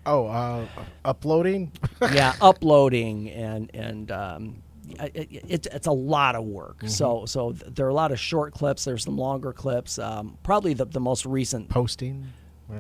Oh, 0.08 0.28
uh, 0.28 0.68
uploading. 1.04 1.72
yeah, 2.14 2.36
uploading 2.40 3.32
and 3.32 3.72
and 3.74 4.12
um, 4.12 4.62
I- 5.00 5.10
it, 5.16 5.66
it's 5.72 5.88
a 5.88 5.92
lot 5.92 6.36
of 6.36 6.46
work. 6.46 6.84
So 6.86 7.26
so 7.26 7.54
there 7.54 7.88
are 7.88 7.90
a 7.90 7.94
lot 7.96 8.12
of 8.12 8.20
short 8.20 8.54
clips. 8.54 8.86
There's 8.86 9.04
some 9.04 9.18
longer 9.18 9.52
clips. 9.52 9.98
Um, 9.98 10.38
probably 10.44 10.76
the, 10.76 10.86
the 10.86 11.00
most 11.00 11.26
recent. 11.26 11.70
Posting. 11.70 12.28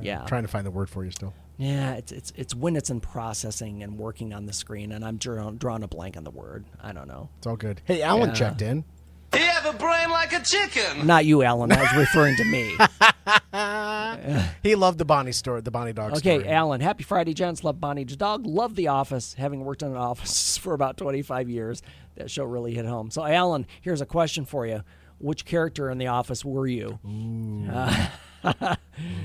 Yeah. 0.03 0.23
trying 0.27 0.43
to 0.43 0.47
find 0.47 0.67
the 0.67 0.71
word 0.71 0.87
for 0.87 1.03
you 1.03 1.09
still. 1.09 1.33
Yeah, 1.57 1.93
it's 1.93 2.11
it's 2.11 2.33
it's 2.35 2.53
when 2.55 2.75
it's 2.75 2.89
in 2.89 2.99
processing 2.99 3.81
and 3.83 3.97
working 3.97 4.33
on 4.33 4.45
the 4.45 4.53
screen, 4.53 4.91
and 4.91 5.05
I'm 5.05 5.17
drawing, 5.17 5.55
drawing 5.57 5.83
a 5.83 5.87
blank 5.87 6.17
on 6.17 6.23
the 6.23 6.31
word. 6.31 6.65
I 6.83 6.91
don't 6.91 7.07
know. 7.07 7.29
It's 7.37 7.47
all 7.47 7.55
good. 7.55 7.81
Hey, 7.85 8.01
Alan 8.01 8.29
Yeah. 8.29 8.35
checked 8.35 8.61
in. 8.61 8.83
He 9.33 9.41
have 9.41 9.65
a 9.65 9.77
brain 9.77 10.09
like 10.11 10.31
a 10.33 10.41
chicken. 10.41 11.05
Not 11.07 11.25
you, 11.25 11.43
Alan. 11.43 11.71
I 11.71 11.81
was 11.81 11.95
referring 11.97 12.35
to 12.37 12.43
me. 12.45 12.75
He 14.63 14.75
loved 14.75 14.97
the 14.97 15.05
Bonnie 15.05 15.31
story, 15.31 15.61
the 15.61 15.71
Bonnie 15.71 15.93
dog 15.93 16.15
story. 16.17 16.35
Okay, 16.35 16.43
story. 16.43 16.53
Alan. 16.55 16.81
Happy 16.81 17.03
Friday, 17.03 17.33
gents. 17.33 17.63
Love 17.63 17.79
Bonnie's 17.79 18.15
dog. 18.15 18.45
Love 18.45 18.75
The 18.75 18.87
Office. 18.87 19.33
Having 19.35 19.63
worked 19.65 19.81
in 19.81 19.89
an 19.89 19.97
office 19.97 20.57
for 20.61 20.73
about 20.73 20.97
25 20.97 21.49
years, 21.49 21.81
that 22.15 22.29
show 22.31 22.43
really 22.45 22.73
hit 22.73 22.85
home. 22.85 23.11
So, 23.11 23.23
Alan, 23.25 23.65
here's 23.81 24.01
a 24.01 24.05
question 24.05 24.45
for 24.45 24.65
you: 24.65 24.81
Which 25.19 25.45
character 25.45 25.89
in 25.89 25.97
The 25.99 26.07
Office 26.07 26.43
were 26.43 26.67
you? 26.67 26.99
Uh, 27.71 28.07
Uh, 28.45 28.75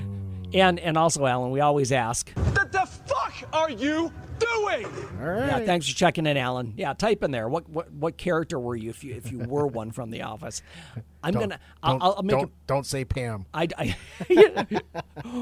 and 0.53 0.79
and 0.79 0.97
also, 0.97 1.25
Alan, 1.25 1.51
we 1.51 1.59
always 1.59 1.91
ask. 1.91 2.29
What 2.31 2.71
the 2.71 2.85
fuck 2.85 3.33
are 3.53 3.69
you 3.69 4.11
doing? 4.39 4.85
All 5.19 5.27
right. 5.27 5.47
Yeah, 5.47 5.59
thanks 5.65 5.87
for 5.87 5.95
checking 5.95 6.25
in, 6.25 6.37
Alan. 6.37 6.73
Yeah, 6.75 6.93
type 6.93 7.23
in 7.23 7.31
there. 7.31 7.47
What 7.47 7.69
what 7.69 7.91
what 7.93 8.17
character 8.17 8.59
were 8.59 8.75
you 8.75 8.89
if 8.89 9.03
you 9.03 9.15
if 9.15 9.31
you 9.31 9.39
were 9.39 9.67
one 9.67 9.91
from 9.91 10.09
The 10.09 10.23
Office? 10.23 10.61
I'm 11.23 11.33
Don't, 11.33 11.41
gonna. 11.43 11.59
I'll, 11.83 11.93
don't, 11.93 12.03
I'll 12.03 12.13
I'll 12.17 12.23
make 12.23 12.31
don't, 12.31 12.43
it. 12.47 12.53
don't 12.67 12.85
say 12.85 13.05
Pam. 13.05 13.45
I, 13.53 13.67
I 13.77 13.95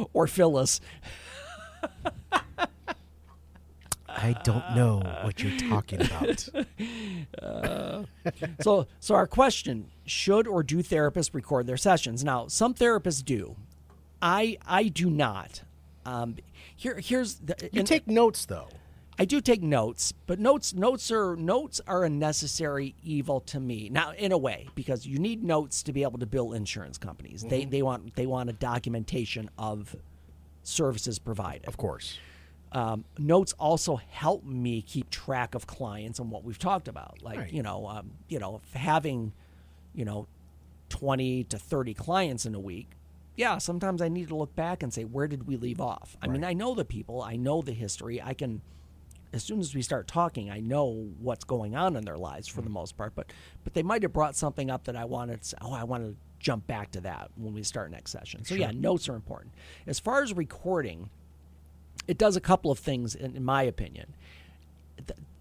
or 0.13 0.27
Phyllis. 0.27 0.81
I 4.11 4.33
don't 4.43 4.75
know 4.75 5.01
what 5.23 5.41
you're 5.41 5.57
talking 5.69 6.01
about. 6.01 6.49
So, 8.61 8.87
so 8.99 9.15
our 9.15 9.27
question: 9.27 9.89
Should 10.05 10.47
or 10.47 10.63
do 10.63 10.83
therapists 10.83 11.33
record 11.33 11.67
their 11.67 11.77
sessions? 11.77 12.23
Now, 12.23 12.47
some 12.47 12.73
therapists 12.73 13.23
do. 13.23 13.55
I 14.21 14.57
I 14.65 14.83
do 14.89 15.09
not. 15.09 15.63
Um, 16.05 16.35
here 16.75 16.99
here's 17.03 17.35
the, 17.35 17.55
You 17.71 17.79
and 17.79 17.87
take 17.87 18.07
notes 18.07 18.45
though. 18.45 18.67
I 19.21 19.25
do 19.25 19.41
take 19.41 19.61
notes, 19.61 20.13
but 20.27 20.39
notes 20.39 20.73
notes 20.73 21.11
are 21.11 21.35
notes 21.35 21.81
are 21.87 22.05
a 22.05 22.09
necessary 22.09 22.95
evil 23.03 23.41
to 23.41 23.59
me. 23.59 23.89
Now, 23.89 24.13
in 24.17 24.31
a 24.31 24.37
way, 24.37 24.69
because 24.75 25.05
you 25.05 25.19
need 25.19 25.43
notes 25.43 25.83
to 25.83 25.91
be 25.93 26.03
able 26.03 26.19
to 26.19 26.25
bill 26.25 26.53
insurance 26.53 26.97
companies. 26.97 27.43
They 27.43 27.61
Mm-hmm. 27.61 27.69
they 27.69 27.81
want 27.81 28.15
they 28.15 28.25
want 28.25 28.49
a 28.49 28.53
documentation 28.53 29.49
of 29.57 29.95
services 30.63 31.19
provided. 31.19 31.67
Of 31.67 31.77
course. 31.77 32.17
um, 32.71 33.03
notes 33.17 33.53
also 33.59 33.95
help 33.95 34.43
me 34.45 34.81
keep 34.83 35.09
track 35.09 35.55
of 35.55 35.65
clients 35.67 36.19
and 36.19 36.29
what 36.31 36.43
we've 36.43 36.59
talked 36.59 36.87
about. 36.87 37.21
Like 37.21 37.37
Right. 37.39 37.51
you 37.53 37.61
know, 37.63 37.87
um, 37.87 38.11
you 38.29 38.39
know, 38.39 38.61
having, 38.73 39.33
you 39.93 40.05
know, 40.05 40.27
twenty 40.87 41.43
to 41.45 41.57
thirty 41.59 41.93
clients 41.93 42.45
in 42.45 42.55
a 42.55 42.59
week. 42.59 42.91
Yeah, 43.39 43.57
sometimes 43.57 44.01
I 44.01 44.09
need 44.09 44.27
to 44.27 44.35
look 44.35 44.53
back 44.53 44.83
and 44.83 44.93
say, 44.93 45.05
where 45.05 45.25
did 45.25 45.47
we 45.47 45.55
leave 45.55 45.79
off? 45.79 46.17
I 46.21 46.27
mean, 46.27 46.43
I 46.43 46.51
know 46.51 46.75
the 46.75 46.83
people, 46.83 47.21
I 47.21 47.37
know 47.37 47.61
the 47.61 47.71
history. 47.71 48.21
I 48.21 48.33
can, 48.33 48.61
as 49.31 49.43
soon 49.43 49.61
as 49.61 49.73
we 49.73 49.81
start 49.81 50.09
talking, 50.09 50.51
I 50.51 50.59
know 50.59 51.07
what's 51.21 51.45
going 51.45 51.73
on 51.73 51.95
in 51.95 52.03
their 52.03 52.17
lives 52.17 52.49
for 52.49 52.61
the 52.61 52.67
mm. 52.67 52.73
most 52.73 52.97
part. 52.97 53.15
But, 53.15 53.31
but 53.63 53.73
they 53.73 53.81
might 53.81 54.03
have 54.03 54.11
brought 54.11 54.35
something 54.35 54.69
up 54.69 54.83
that 54.83 54.97
I 54.97 55.05
wanted. 55.05 55.41
To, 55.43 55.57
oh, 55.61 55.71
I 55.71 55.85
want 55.85 56.03
to 56.03 56.17
jump 56.39 56.67
back 56.67 56.91
to 56.91 56.99
that 56.99 57.31
when 57.37 57.53
we 57.53 57.63
start 57.63 57.91
next 57.91 58.11
session. 58.11 58.43
So 58.43 58.55
yeah, 58.55 58.71
notes 58.71 59.07
are 59.07 59.15
important. 59.15 59.53
As 59.87 59.99
far 59.99 60.21
as 60.21 60.33
recording, 60.33 61.09
it 62.09 62.17
does 62.17 62.35
a 62.35 62.41
couple 62.41 62.71
of 62.71 62.79
things, 62.79 63.15
in, 63.15 63.37
in 63.37 63.45
my 63.45 63.63
opinion. 63.63 64.15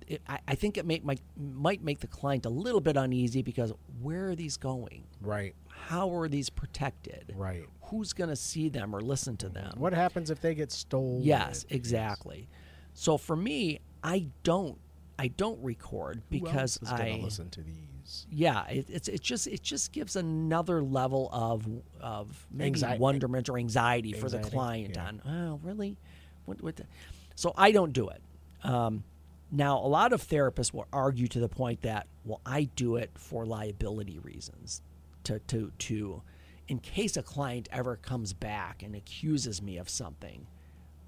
It, 0.09 0.23
I, 0.27 0.38
I 0.49 0.55
think 0.55 0.79
it 0.79 0.87
make, 0.87 1.05
might, 1.05 1.21
might 1.37 1.83
make 1.83 2.01
the 2.01 2.07
client 2.07 2.47
a 2.47 2.49
little 2.49 2.81
bit 2.81 2.97
uneasy 2.97 3.42
because 3.42 3.73
where 4.01 4.31
are 4.31 4.35
these 4.35 4.57
going? 4.57 5.05
Right. 5.21 5.55
How 5.68 6.12
are 6.14 6.29
these 6.29 6.51
protected? 6.51 7.35
Right. 7.37 7.64
Who's 7.83 8.12
going 8.12 8.31
to 8.31 8.37
see 8.37 8.68
them 8.68 8.94
or 8.94 9.01
listen 9.01 9.37
to 9.38 9.49
them? 9.49 9.75
What 9.77 9.92
happens 9.92 10.31
if 10.31 10.40
they 10.40 10.55
get 10.55 10.73
stolen? 10.73 11.23
Yes, 11.23 11.66
exactly. 11.68 12.49
So 12.94 13.16
for 13.16 13.37
me, 13.37 13.81
I 14.03 14.29
don't 14.42 14.79
I 15.18 15.29
don't 15.29 15.62
record 15.62 16.23
because 16.31 16.79
else 16.79 16.83
is 16.83 16.90
gonna 16.90 17.05
I 17.05 17.21
listen 17.23 17.51
to 17.51 17.61
these. 17.61 18.27
yeah, 18.31 18.66
it, 18.68 18.88
it's 18.88 19.09
it 19.09 19.21
just 19.21 19.47
it 19.49 19.62
just 19.62 19.92
gives 19.92 20.14
another 20.14 20.83
level 20.83 21.29
of 21.33 21.66
of 22.01 22.47
maybe 22.51 22.81
wonderment 22.99 23.49
or 23.49 23.59
anxiety, 23.59 24.12
for 24.12 24.29
the 24.29 24.38
client 24.38 24.94
yeah. 24.94 25.07
on 25.07 25.23
oh 25.27 25.61
really, 25.62 25.97
what 26.44 26.62
what? 26.62 26.77
The? 26.77 26.87
So 27.35 27.53
I 27.57 27.73
don't 27.73 27.92
do 27.92 28.09
it. 28.09 28.23
Um, 28.62 29.03
now 29.50 29.78
a 29.78 29.87
lot 29.88 30.12
of 30.12 30.22
therapists 30.22 30.72
will 30.72 30.87
argue 30.92 31.26
to 31.28 31.40
the 31.40 31.48
point 31.48 31.82
that 31.82 32.06
well 32.24 32.40
I 32.44 32.64
do 32.76 32.96
it 32.96 33.11
for 33.14 33.46
liability 33.46 34.18
reasons, 34.18 34.82
to 35.24 35.38
to 35.38 35.72
to, 35.78 36.22
in 36.68 36.78
case 36.80 37.16
a 37.16 37.22
client 37.22 37.68
ever 37.72 37.96
comes 37.96 38.32
back 38.32 38.82
and 38.82 38.94
accuses 38.94 39.62
me 39.62 39.78
of 39.78 39.88
something, 39.88 40.46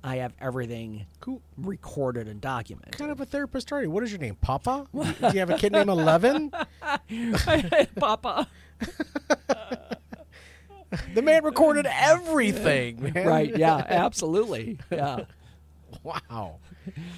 I 0.03 0.16
have 0.16 0.33
everything 0.40 1.07
Cool. 1.20 1.42
recorded 1.59 2.26
and 2.29 2.40
documented. 2.40 2.96
kind 2.96 3.11
of 3.11 3.20
a 3.20 3.26
therapist 3.26 3.70
are 3.72 3.83
you? 3.83 3.90
What 3.90 4.03
is 4.03 4.11
your 4.11 4.20
name? 4.20 4.37
Papa? 4.37 4.87
Do 4.94 5.05
you 5.33 5.40
have 5.40 5.50
a 5.50 5.59
kid 5.59 5.72
named 5.72 5.90
Eleven? 5.90 6.50
Papa. 7.96 8.46
The 11.14 11.22
man 11.22 11.44
recorded 11.44 11.87
everything, 11.88 13.12
man. 13.14 13.24
Right? 13.26 13.57
Yeah, 13.57 13.76
absolutely. 13.76 14.79
Yeah. 14.90 15.20
Wow. 16.03 16.59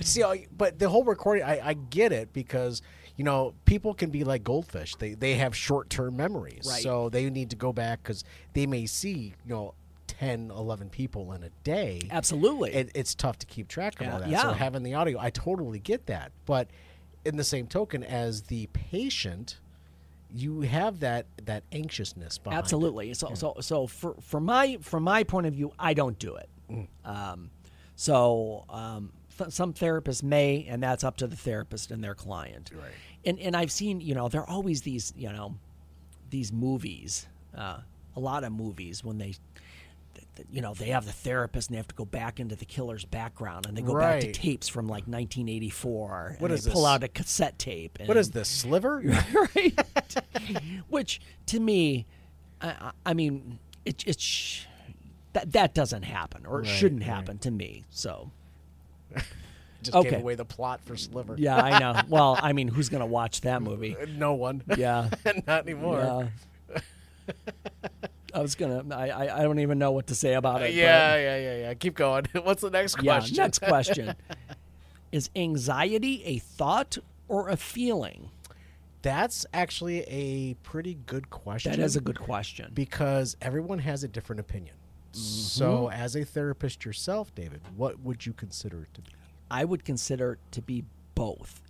See, 0.01 0.23
I- 0.23 0.47
but 0.57 0.79
the 0.79 0.89
whole 0.89 1.05
recording, 1.05 1.45
I, 1.45 1.69
I 1.69 1.75
get 1.75 2.13
it 2.13 2.33
because 2.33 2.83
you 3.17 3.25
know 3.25 3.55
people 3.65 3.95
can 3.95 4.11
be 4.11 4.25
like 4.25 4.43
goldfish. 4.45 4.95
They 4.97 5.15
they 5.15 5.35
have 5.35 5.55
short 5.57 5.91
term 5.91 6.17
memories, 6.17 6.67
Right. 6.69 6.83
so 6.83 7.09
they 7.09 7.29
need 7.31 7.51
to 7.51 7.57
go 7.57 7.73
back 7.73 8.03
because 8.03 8.25
they 8.55 8.67
may 8.67 8.87
see 8.87 9.35
you 9.47 9.55
know 9.55 9.75
10, 10.09 10.51
11 10.51 10.89
people 10.91 11.33
in 11.33 11.43
a 11.43 11.51
day. 11.65 12.01
Absolutely. 12.11 12.73
It, 12.73 12.91
it's 12.95 13.15
tough 13.15 13.39
to 13.41 13.47
keep 13.47 13.69
track 13.69 14.01
of 14.01 14.07
Yeah, 14.07 14.13
all 14.13 14.19
that. 14.21 14.29
yeah. 14.29 14.43
So 14.43 14.53
having 14.53 14.83
the 14.83 14.95
audio, 14.95 15.19
I 15.19 15.31
totally 15.31 15.79
get 15.79 16.07
that, 16.07 16.33
but. 16.47 16.69
in 17.25 17.37
the 17.37 17.45
same 17.45 17.69
token 17.69 18.03
as 18.03 18.43
the 18.43 18.67
patient, 18.73 19.61
you 20.35 20.63
have 20.63 20.99
that 21.01 21.25
that 21.45 21.63
anxiousness 21.71 22.37
behind. 22.39 22.59
it. 22.59 22.63
Absolutely. 22.65 23.15
So, 23.15 23.33
so, 23.35 23.55
so 23.61 23.87
for 23.87 24.17
for 24.21 24.41
my 24.41 24.79
from 24.81 25.05
my 25.05 25.23
point 25.23 25.47
of 25.47 25.53
view, 25.55 25.73
I 25.79 25.95
don't 25.95 26.19
do 26.19 26.35
it. 26.35 26.49
Mm. 26.69 26.89
Um, 27.05 27.51
so, 27.97 28.65
um, 28.69 29.13
th- 29.39 29.51
some 29.51 29.73
therapists 29.73 30.23
may, 30.23 30.67
and 30.69 30.83
that's 30.83 31.05
up 31.05 31.17
to 31.19 31.27
the 31.27 31.37
therapist 31.37 31.91
and 31.91 32.03
their 32.03 32.15
client. 32.15 32.71
Right. 32.75 32.91
And 33.25 33.39
and 33.39 33.57
I've 33.57 33.71
seen, 33.73 34.01
you 34.01 34.15
know, 34.15 34.29
there 34.29 34.41
are 34.43 34.49
always 34.51 34.83
these, 34.83 35.13
you 35.17 35.31
know, 35.33 35.55
these 36.31 36.53
movies, 36.53 37.27
uh, 37.57 37.79
a 38.17 38.21
lot 38.21 38.45
of 38.45 38.53
movies 38.53 39.05
when 39.05 39.19
they. 39.19 39.27
th- 39.27 39.39
th- 40.37 40.49
You 40.51 40.61
know, 40.63 40.75
they 40.75 40.89
have 40.89 41.05
the 41.07 41.13
therapist 41.13 41.69
and 41.69 41.75
they 41.75 41.79
have 41.79 41.89
to 41.89 41.95
go 41.95 42.05
back 42.07 42.41
into 42.41 42.57
the 42.57 42.65
killer's 42.65 43.05
background 43.05 43.67
and 43.67 43.77
they 43.77 43.83
go 43.83 43.99
back 43.99 44.21
to 44.21 44.33
tapes 44.33 44.67
from 44.69 44.87
like 44.87 45.05
1984. 45.07 46.37
What 46.39 46.51
and 46.51 46.59
is 46.59 46.65
they 46.65 46.73
pull 46.73 46.83
this? 46.83 46.89
out 46.91 47.05
a 47.05 47.09
cassette 47.09 47.59
tape. 47.59 47.99
And, 48.01 48.09
What 48.09 48.17
is 48.17 48.31
this 48.31 48.49
sliver? 48.49 49.03
right? 49.57 49.79
Which 50.89 51.21
to 51.47 51.61
me, 51.61 52.07
I, 52.61 52.93
I- 53.07 53.15
mean, 53.15 53.59
it, 53.85 54.05
it 54.07 54.21
sh- 54.21 54.65
that 55.33 55.53
that 55.53 55.75
doesn't 55.75 56.03
happen 56.03 56.45
or 56.47 56.61
it 56.61 56.67
Right, 56.67 56.69
shouldn't 56.69 57.03
right. 57.03 57.11
happen 57.11 57.39
to 57.39 57.51
me. 57.51 57.85
So 57.91 58.31
Just 59.83 59.97
Okay. 59.97 60.11
gave 60.11 60.21
away 60.21 60.35
the 60.37 60.45
plot 60.45 60.81
for 60.85 60.97
Sliver. 60.97 61.35
yeah, 61.39 61.57
I 61.57 61.79
know. 61.81 62.01
Well, 62.09 62.39
I 62.41 62.53
mean, 62.53 62.69
who's 62.69 62.89
gonna 62.89 63.05
watch 63.07 63.41
that 63.41 63.63
movie? 63.63 63.97
Uh, 64.01 64.07
no 64.17 64.35
one. 64.35 64.63
Yeah, 64.77 65.11
Not 65.47 65.63
anymore. 65.67 66.31
yeah. 66.71 66.81
I 68.35 68.41
was 68.41 68.55
gonna. 68.55 68.83
I, 68.95 69.09
I 69.11 69.41
I 69.41 69.43
don't 69.43 69.59
even 69.59 69.79
know 69.79 69.91
what 69.93 70.07
to 70.07 70.15
say 70.15 70.35
about 70.35 70.63
uh, 70.63 70.67
it. 70.67 70.75
Yeah, 70.75 71.17
yeah, 71.17 71.37
yeah, 71.37 71.57
yeah. 71.59 71.75
Keep 71.75 71.97
going. 71.97 72.25
What's 72.43 72.63
the 72.63 72.71
next 72.71 72.97
but- 72.97 73.05
yeah. 73.05 73.19
question? 73.19 73.37
Next 73.37 73.59
question: 73.59 74.15
Is 75.13 75.29
anxiety 75.37 76.25
a 76.25 76.39
thought 76.39 76.97
or 77.29 77.49
a 77.49 77.57
feeling? 77.57 78.31
That's 79.03 79.45
actually 79.53 80.03
a 80.03 80.55
pretty 80.63 80.95
good 81.07 81.29
question. 81.29 81.73
That 81.73 81.81
is 81.81 81.97
a 81.97 82.01
good 82.01 82.21
question. 82.21 82.71
because 82.73 83.37
everyone 83.43 83.81
has 83.81 84.03
a 84.05 84.09
different 84.09 84.39
opinion. 84.41 84.77
So, 85.13 85.91
as 85.91 86.17
a 86.17 86.25
therapist 86.25 86.85
yourself, 86.85 87.35
David, 87.35 87.61
what 87.77 88.01
would 88.01 88.25
you 88.25 88.33
consider 88.33 88.83
it 88.83 88.95
to 88.95 89.03
be? 89.03 89.11
I 89.51 89.65
would 89.65 89.85
consider 89.85 90.33
it 90.33 90.39
to 90.53 90.63
be 90.63 90.85
both. 91.15 91.61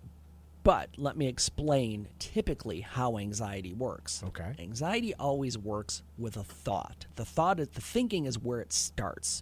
But 0.63 0.91
let 0.95 1.17
me 1.17 1.27
explain 1.27 2.07
typically 2.19 2.81
how 2.81 3.17
anxiety 3.17 3.73
works. 3.73 4.23
Okay. 4.25 4.53
Anxiety 4.57 5.13
always 5.15 5.57
works 5.57 6.03
with 6.17 6.37
a 6.37 6.43
thought. 6.43 7.05
The 7.15 7.25
thought 7.25 7.59
is 7.59 7.67
the 7.69 7.81
thinking 7.81 8.25
is 8.25 8.39
where 8.39 8.61
it 8.61 8.71
starts. 8.71 9.41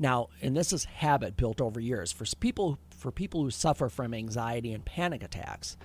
Now, 0.00 0.30
and 0.40 0.56
this 0.56 0.72
is 0.72 0.84
habit 0.84 1.36
built 1.36 1.60
over 1.60 1.78
years 1.78 2.10
for 2.10 2.24
people 2.40 2.78
for 2.90 3.12
people 3.12 3.42
who 3.44 3.50
suffer 3.50 3.88
from 3.88 4.14
anxiety 4.14 4.72
and 4.72 4.84
panic 4.84 5.22
attacks. 5.22 5.76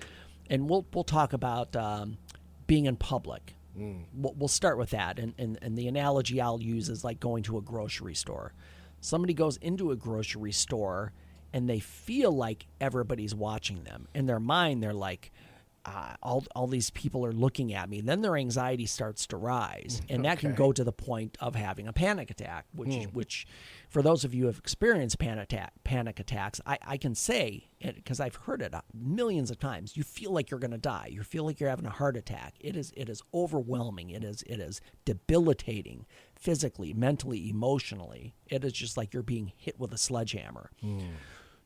And 0.50 0.68
we'll 0.68 0.86
we'll 0.92 1.04
talk 1.04 1.32
about 1.32 1.76
um, 1.76 2.18
being 2.66 2.86
in 2.86 2.96
public. 2.96 3.54
Mm. 3.78 4.04
We'll, 4.14 4.34
we'll 4.36 4.48
start 4.48 4.78
with 4.78 4.90
that. 4.90 5.18
And, 5.18 5.34
and 5.38 5.58
and 5.62 5.76
the 5.76 5.88
analogy 5.88 6.40
I'll 6.40 6.60
use 6.60 6.88
is 6.88 7.04
like 7.04 7.20
going 7.20 7.42
to 7.44 7.58
a 7.58 7.62
grocery 7.62 8.14
store. 8.14 8.52
Somebody 9.00 9.34
goes 9.34 9.56
into 9.58 9.90
a 9.92 9.96
grocery 9.96 10.52
store 10.52 11.12
and 11.52 11.68
they 11.68 11.78
feel 11.78 12.32
like 12.32 12.66
everybody's 12.80 13.34
watching 13.34 13.84
them. 13.84 14.08
In 14.14 14.26
their 14.26 14.40
mind, 14.40 14.82
they're 14.82 14.92
like, 14.92 15.32
uh, 15.88 16.14
all, 16.22 16.44
all 16.54 16.66
these 16.66 16.90
people 16.90 17.24
are 17.24 17.32
looking 17.32 17.72
at 17.72 17.88
me. 17.88 18.00
then 18.02 18.20
their 18.20 18.36
anxiety 18.36 18.84
starts 18.84 19.26
to 19.28 19.36
rise, 19.38 20.02
and 20.10 20.24
that 20.24 20.38
can 20.38 20.54
go 20.54 20.70
to 20.72 20.84
the 20.84 20.92
point 20.92 21.36
of 21.40 21.54
having 21.54 21.88
a 21.88 21.92
panic 21.92 22.30
attack. 22.30 22.66
Which, 22.74 22.88
which, 23.12 23.46
for 23.88 24.02
those 24.02 24.22
of 24.24 24.34
you 24.34 24.42
who 24.42 24.46
have 24.48 24.58
experienced 24.58 25.18
panic 25.18 25.44
attack, 25.44 25.72
panic 25.84 26.20
attacks, 26.20 26.60
I, 26.66 26.78
I 26.86 26.96
can 26.98 27.14
say 27.14 27.68
because 27.80 28.20
I've 28.20 28.34
heard 28.34 28.60
it 28.60 28.74
uh, 28.74 28.82
millions 28.92 29.50
of 29.50 29.58
times. 29.58 29.96
You 29.96 30.02
feel 30.02 30.30
like 30.32 30.50
you're 30.50 30.60
going 30.60 30.72
to 30.72 30.78
die. 30.78 31.08
You 31.10 31.22
feel 31.22 31.44
like 31.44 31.58
you're 31.60 31.70
having 31.70 31.86
a 31.86 31.90
heart 31.90 32.16
attack. 32.16 32.54
It 32.60 32.76
is 32.76 32.92
it 32.96 33.08
is 33.08 33.22
overwhelming. 33.32 34.10
It 34.10 34.24
is 34.24 34.42
it 34.46 34.60
is 34.60 34.80
debilitating, 35.04 36.04
physically, 36.34 36.92
mentally, 36.92 37.48
emotionally. 37.48 38.34
It 38.46 38.64
is 38.64 38.72
just 38.72 38.96
like 38.96 39.14
you're 39.14 39.22
being 39.22 39.52
hit 39.56 39.78
with 39.78 39.92
a 39.92 39.98
sledgehammer. 39.98 40.70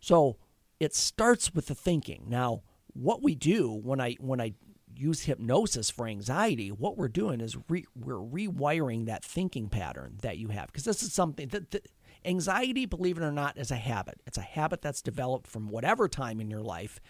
So 0.01 0.37
it 0.79 0.95
starts 0.95 1.55
with 1.55 1.67
the 1.67 1.75
thinking. 1.75 2.25
Now, 2.29 2.63
what 2.95 3.23
we 3.23 3.35
do 3.35 3.71
when 3.71 4.01
I 4.01 4.17
when 4.21 4.41
I 4.41 4.55
use 4.95 5.23
hypnosis 5.23 5.91
for 5.91 6.07
anxiety, 6.07 6.71
what 6.71 6.97
we're 6.97 7.09
doing 7.09 7.41
is 7.41 7.57
re, 7.69 7.85
we're 7.97 8.17
rewiring 8.17 9.07
that 9.07 9.25
thinking 9.25 9.69
pattern 9.69 10.19
that 10.23 10.39
you 10.39 10.49
have 10.49 10.67
because 10.67 10.85
this 10.85 11.03
is 11.03 11.13
something 11.13 11.49
that, 11.49 11.71
that 11.71 11.89
anxiety, 12.25 12.87
believe 12.87 13.17
it 13.17 13.25
or 13.25 13.33
not, 13.33 13.57
is 13.57 13.71
a 13.71 13.77
habit. 13.77 14.21
It's 14.27 14.39
a 14.39 14.43
habit 14.43 14.83
that's 14.83 15.03
developed 15.03 15.47
from 15.47 15.69
whatever 15.69 16.09
time 16.09 16.41
in 16.41 16.51
your 16.51 16.61
life 16.63 17.01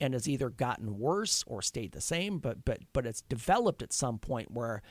and 0.00 0.14
has 0.14 0.28
either 0.28 0.50
gotten 0.50 0.98
worse 0.98 1.44
or 1.46 1.62
stayed 1.62 1.92
the 1.92 2.00
same, 2.00 2.38
but 2.38 2.64
but 2.64 2.80
but 2.92 3.06
it's 3.06 3.22
developed 3.22 3.82
at 3.82 3.92
some 3.92 4.18
point 4.18 4.50
where 4.50 4.82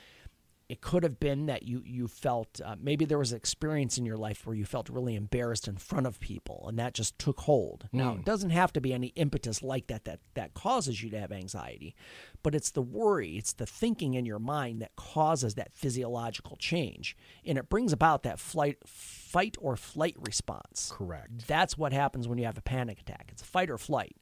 it 0.70 0.82
could 0.82 1.04
have 1.04 1.20
been 1.20 1.48
that 1.48 1.64
you 1.64 1.82
you 1.86 2.08
felt 2.08 2.62
uh, 2.64 2.76
maybe 2.80 3.04
there 3.04 3.18
was 3.18 3.32
an 3.32 3.38
experience 3.38 3.98
in 3.98 4.06
your 4.06 4.18
life 4.18 4.46
where 4.46 4.56
you 4.56 4.66
felt 4.66 4.88
really 4.88 5.16
embarrassed 5.16 5.68
in 5.68 5.76
front 5.78 6.06
of 6.06 6.20
people 6.20 6.66
and 6.70 6.78
that 6.78 6.94
just 6.94 7.18
took 7.18 7.42
hold. 7.42 7.90
Now 7.92 8.14
it 8.14 8.26
doesn't 8.26 8.52
have 8.52 8.72
to 8.74 8.82
be 8.82 8.94
any 8.94 9.08
impetus 9.16 9.64
like 9.64 9.88
that 9.88 10.06
that 10.06 10.20
that 10.36 10.54
causes 10.54 11.02
you 11.02 11.10
to 11.10 11.20
have 11.20 11.32
anxiety 11.32 11.96
but 12.44 12.56
it's 12.56 12.72
the 12.72 12.82
worry 12.82 13.38
it's 13.38 13.54
the 13.54 13.66
thinking 13.66 14.14
in 14.14 14.26
your 14.26 14.40
mind 14.40 14.82
that 14.82 14.96
causes 14.96 15.56
that 15.56 15.74
physiological 15.74 16.56
change 16.56 17.18
and 17.46 17.58
it 17.58 17.70
brings 17.70 17.92
about 17.92 18.24
that 18.24 18.40
flight 18.40 18.78
fight 18.86 19.58
or 19.60 19.76
flight 19.76 20.16
response. 20.20 20.92
Correct. 20.96 21.48
that's 21.48 21.78
what 21.78 21.94
happens 21.94 22.28
when 22.28 22.38
you 22.38 22.46
have 22.46 22.58
a 22.58 22.62
panic 22.62 23.00
attack. 23.00 23.30
It's 23.32 23.42
a 23.42 23.46
fight 23.46 23.70
or 23.70 23.78
flight 23.78 24.16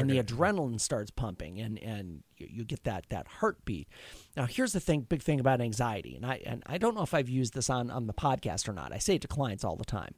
and 0.00 0.08
the 0.10 0.22
adrenaline 0.22 0.80
starts 0.80 1.10
pumping 1.10 1.60
and 1.60 1.78
and 1.78 2.22
you, 2.36 2.48
you 2.50 2.64
get 2.64 2.84
that 2.84 3.08
that 3.10 3.26
heartbeat. 3.26 3.88
Now 4.36 4.46
here's 4.46 4.72
the 4.72 4.80
thing 4.80 5.02
big 5.02 5.22
thing 5.22 5.40
about 5.40 5.60
anxiety 5.60 6.16
and 6.16 6.24
i 6.26 6.40
and 6.44 6.62
i 6.66 6.78
don't 6.78 6.94
know 6.94 7.02
if 7.02 7.14
i've 7.14 7.28
used 7.28 7.54
this 7.54 7.68
on 7.70 7.90
on 7.90 8.06
the 8.06 8.14
podcast 8.14 8.68
or 8.68 8.72
not. 8.72 8.92
I 8.92 8.98
say 8.98 9.16
it 9.16 9.22
to 9.22 9.28
clients 9.28 9.64
all 9.64 9.76
the 9.76 9.84
time. 9.84 10.14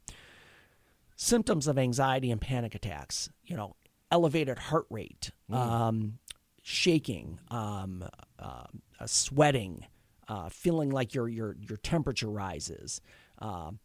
Symptoms 1.16 1.66
of 1.66 1.78
anxiety 1.78 2.30
and 2.30 2.40
panic 2.40 2.74
attacks 2.74 3.30
you 3.44 3.56
know 3.56 3.76
elevated 4.10 4.58
heart 4.58 4.86
rate 4.90 5.30
um, 5.50 6.18
shaking 6.62 7.40
um, 7.50 8.04
uh, 8.38 8.64
uh, 9.00 9.06
sweating 9.06 9.86
uh, 10.28 10.48
feeling 10.48 10.90
like 10.90 11.14
your 11.14 11.28
your 11.28 11.56
your 11.68 11.76
temperature 11.78 12.28
rises 12.28 13.00
um, 13.38 13.78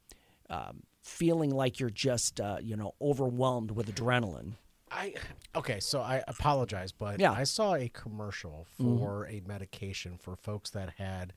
um, 0.50 0.84
feeling 1.02 1.50
like 1.52 1.80
you're 1.80 1.90
just 1.90 2.40
uh, 2.40 2.58
you 2.62 2.76
know 2.76 2.94
overwhelmed 3.02 3.72
with 3.72 3.94
adrenaline 3.94 4.54
I 4.92 5.14
okay, 5.56 5.80
so 5.80 6.02
I 6.02 6.24
apologize, 6.28 6.92
but 6.92 7.20
Yeah. 7.20 7.32
Mm-hmm. 7.32 7.42
I 7.42 7.44
saw 7.46 7.76
a 7.76 7.90
commercial 7.90 8.68
for 8.78 9.26
a 9.28 9.42
medication 9.46 10.18
for 10.18 10.36
folks 10.36 10.70
that 10.72 10.94
had 10.98 11.34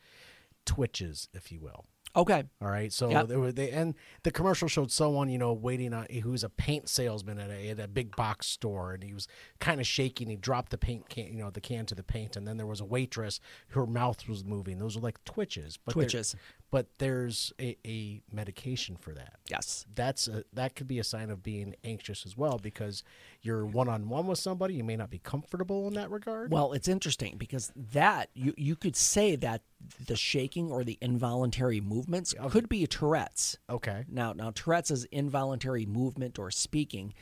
twitches, 0.67 1.29
if 1.33 1.53
you 1.53 1.61
will. 1.61 1.85
Okay 2.17 2.45
All 2.61 2.69
right, 2.69 2.93
so 2.93 3.11
Yep. 3.11 3.29
there 3.29 3.41
were 3.41 3.53
they 3.53 3.71
and 3.71 3.95
the 4.23 4.31
commercial 4.31 4.69
showed 4.69 4.91
someone 4.91 5.29
you 5.29 5.39
know 5.39 5.53
waiting 5.53 5.93
on 5.93 6.07
who's 6.23 6.45
a 6.45 6.49
paint 6.49 6.89
salesman 6.89 7.39
at 7.39 7.51
a, 7.51 7.71
at 7.71 7.81
a 7.81 7.89
big 7.89 8.15
box 8.17 8.47
store, 8.47 8.95
and 8.95 9.03
he 9.03 9.13
was 9.13 9.27
kind 9.61 9.81
of 9.81 9.87
shaking. 9.87 10.29
He 10.31 10.37
dropped 10.37 10.71
the 10.71 10.79
paint 10.79 11.09
can, 11.09 11.27
you 11.27 11.39
know, 11.43 11.51
the 11.51 11.61
can 11.61 11.87
to 11.87 11.95
the 11.95 12.03
paint, 12.03 12.37
and 12.37 12.47
then 12.47 12.57
there 12.57 12.67
was 12.67 12.81
a 12.81 12.85
waitress. 12.85 13.41
Her 13.69 13.87
mouth 13.87 14.29
was 14.29 14.45
moving. 14.45 14.79
Those 14.79 14.97
were 14.97 15.03
like 15.03 15.23
twitches. 15.25 15.79
But 15.85 15.93
Twitches. 15.93 16.35
but 16.71 16.87
there's 16.99 17.53
a, 17.61 17.77
a 17.87 18.23
medication 18.33 18.97
for 18.97 19.13
that. 19.15 19.35
yes 19.49 19.87
That's 19.95 20.29
a, 20.29 20.45
that 20.53 20.75
could 20.77 20.89
be 20.89 20.99
a 20.99 21.05
sign 21.05 21.31
of 21.31 21.43
being 21.43 21.75
anxious 21.85 22.25
as 22.27 22.37
well 22.37 22.59
because 22.59 23.03
you're 23.43 23.65
one 23.67 23.89
on 23.89 24.09
one 24.09 24.27
with 24.27 24.39
somebody. 24.39 24.75
You 24.75 24.85
may 24.85 24.97
not 24.97 25.11
be 25.11 25.19
comfortable 25.19 25.87
in 25.89 25.95
that 25.95 26.11
regard. 26.11 26.51
Well, 26.53 26.73
it's 26.73 26.89
interesting 26.89 27.37
because 27.39 27.73
that 27.93 28.31
you 28.35 28.55
you 28.57 28.77
could 28.77 28.97
say 28.97 29.37
that 29.37 29.63
the 30.07 30.17
shaking 30.17 30.71
or 30.71 30.85
the 30.85 30.99
involuntary 31.01 31.81
movements 31.81 32.35
could 32.51 32.69
be 32.69 32.87
Tourette's. 32.87 33.59
okay. 33.69 34.05
Now, 34.09 34.33
now 34.33 34.51
Tourette's 34.51 34.91
is 34.91 35.05
involuntary 35.07 35.87
movement 35.87 36.39
or 36.39 36.51
speaking, 36.51 37.15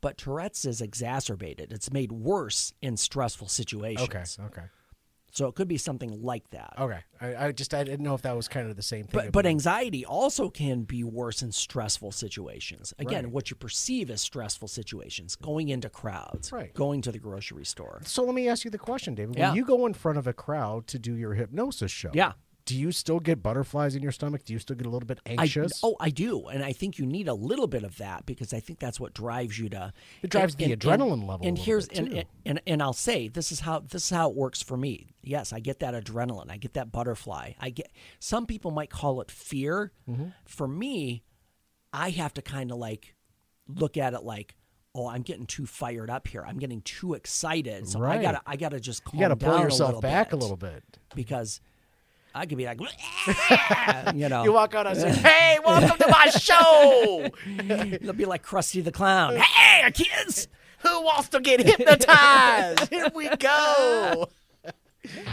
but 0.00 0.16
Tourette's 0.16 0.64
is 0.64 0.80
exacerbated. 0.80 1.72
It's 1.72 1.92
made 1.92 2.12
worse 2.12 2.72
in 2.82 2.96
stressful 2.96 3.48
situations. 3.48 4.38
Okay. 4.38 4.46
Okay. 4.46 4.68
So 5.30 5.46
it 5.46 5.54
could 5.54 5.68
be 5.68 5.76
something 5.78 6.22
like 6.22 6.48
that. 6.50 6.72
Okay. 6.78 7.00
I, 7.20 7.46
I 7.46 7.52
just 7.52 7.74
I 7.74 7.84
didn't 7.84 8.00
know 8.04 8.14
if 8.14 8.22
that 8.22 8.34
was 8.36 8.48
kind 8.48 8.68
of 8.70 8.76
the 8.76 8.82
same 8.82 9.04
thing. 9.06 9.20
But 9.26 9.32
but 9.32 9.46
anxiety 9.46 10.04
also 10.04 10.48
can 10.48 10.82
be 10.82 11.04
worse 11.04 11.42
in 11.42 11.52
stressful 11.52 12.12
situations. 12.12 12.94
Again, 12.98 13.24
Right. 13.24 13.32
what 13.32 13.50
you 13.50 13.56
perceive 13.56 14.10
as 14.10 14.20
stressful 14.22 14.68
situations, 14.68 15.36
going 15.36 15.68
into 15.68 15.88
crowds, 15.90 16.50
Right. 16.52 16.72
going 16.74 17.02
to 17.02 17.12
the 17.12 17.18
grocery 17.18 17.64
store. 17.64 18.00
So 18.04 18.24
let 18.24 18.34
me 18.34 18.48
ask 18.48 18.64
you 18.64 18.70
the 18.70 18.78
question, 18.78 19.14
David. 19.14 19.36
Yeah. 19.36 19.48
When 19.48 19.56
you 19.56 19.64
go 19.64 19.86
in 19.86 19.94
front 19.94 20.18
of 20.18 20.26
a 20.26 20.32
crowd 20.32 20.86
to 20.88 20.98
do 20.98 21.14
your 21.14 21.34
hypnosis 21.34 21.90
show, 21.90 22.10
Yeah. 22.14 22.32
Do 22.68 22.76
you 22.78 22.92
still 22.92 23.18
get 23.18 23.42
butterflies 23.42 23.94
in 23.96 24.02
your 24.02 24.12
stomach? 24.12 24.44
Do 24.44 24.52
you 24.52 24.58
still 24.58 24.76
get 24.76 24.86
a 24.86 24.90
little 24.90 25.06
bit 25.06 25.18
I, 25.26 25.30
anxious? 25.42 25.80
oh, 25.82 25.96
I 25.98 26.10
do, 26.10 26.46
and 26.48 26.62
I 26.62 26.72
think 26.72 26.98
you 26.98 27.06
need 27.06 27.26
a 27.26 27.32
little 27.34 27.66
bit 27.66 27.82
of 27.82 27.96
that 27.98 28.26
because 28.26 28.52
I 28.52 28.60
think 28.60 28.78
that's 28.78 29.00
what 29.00 29.14
drives 29.14 29.58
you 29.58 29.68
to. 29.70 29.92
It 30.22 30.30
drives 30.30 30.54
and- 30.54 30.60
the 30.66 30.72
and- 30.74 30.82
adrenaline 30.82 31.12
and- 31.14 31.26
level 31.26 31.46
And 31.46 31.56
here's 31.58 31.88
and, 31.88 32.24
and 32.44 32.60
and 32.66 32.82
I'll 32.82 32.92
say 32.92 33.28
this 33.28 33.50
is 33.50 33.60
how 33.60 33.80
this 33.80 34.04
is 34.04 34.10
how 34.10 34.28
it 34.30 34.36
works 34.36 34.60
for 34.62 34.76
me. 34.76 35.14
Yes, 35.22 35.52
I 35.52 35.60
get 35.60 35.80
that 35.80 35.94
adrenaline. 35.94 36.50
I 36.50 36.58
get 36.58 36.74
that 36.74 36.92
butterfly. 36.92 37.52
I 37.58 37.70
get. 37.70 37.90
Some 38.20 38.44
people 38.46 38.70
might 38.70 38.90
call 38.90 39.20
it 39.22 39.30
fear. 39.30 39.92
Mm-hmm. 40.08 40.26
For 40.46 40.68
me, 40.68 41.22
I 41.92 42.10
have 42.10 42.34
to 42.34 42.42
kind 42.42 42.70
of 42.70 42.76
like 42.78 43.14
look 43.66 43.96
at 43.96 44.12
it 44.14 44.22
like, 44.22 44.56
oh, 44.94 45.08
I'm 45.08 45.22
getting 45.22 45.46
too 45.46 45.64
fired 45.66 46.10
up 46.10 46.28
here. 46.28 46.44
I'm 46.46 46.58
getting 46.58 46.82
too 46.82 47.14
excited. 47.14 47.88
So 47.88 48.02
I 48.04 48.20
gotta 48.20 48.42
I 48.46 48.56
gotta 48.56 48.78
just 48.80 49.04
calm 49.04 49.18
You 49.20 49.24
got 49.28 49.38
to 49.38 49.46
pull 49.46 49.58
yourself 49.60 49.98
a 49.98 50.00
back 50.00 50.30
bit 50.30 50.36
a 50.36 50.40
little 50.40 50.56
bit. 50.56 50.82
because 51.14 51.60
I 52.34 52.46
could 52.46 52.58
be 52.58 52.66
like, 52.66 52.80
you 54.14 54.28
know, 54.28 54.44
You 54.44 54.52
walk 54.52 54.74
out 54.74 54.86
and 54.86 54.96
say, 54.96 55.10
"Hey, 55.10 55.58
welcome 55.64 55.98
to 55.98 56.08
my 56.08 56.26
show. 56.30 57.28
it'll 57.46 58.12
be 58.12 58.24
like 58.26 58.44
Krusty 58.44 58.82
the 58.84 58.92
Clown. 58.92 59.36
Hey, 59.58 59.90
kids! 59.92 60.48
Who 60.80 61.02
wants 61.02 61.28
to 61.30 61.40
get 61.40 61.60
hypnotized? 61.64 62.88
Here 62.90 63.08
we 63.14 63.28
go." 63.36 64.28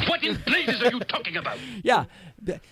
What 0.08 0.24
in 0.24 0.36
blazes 0.46 0.82
are 0.82 0.92
you 0.92 1.00
talking 1.02 1.36
about? 1.36 1.58
Yeah. 1.84 2.06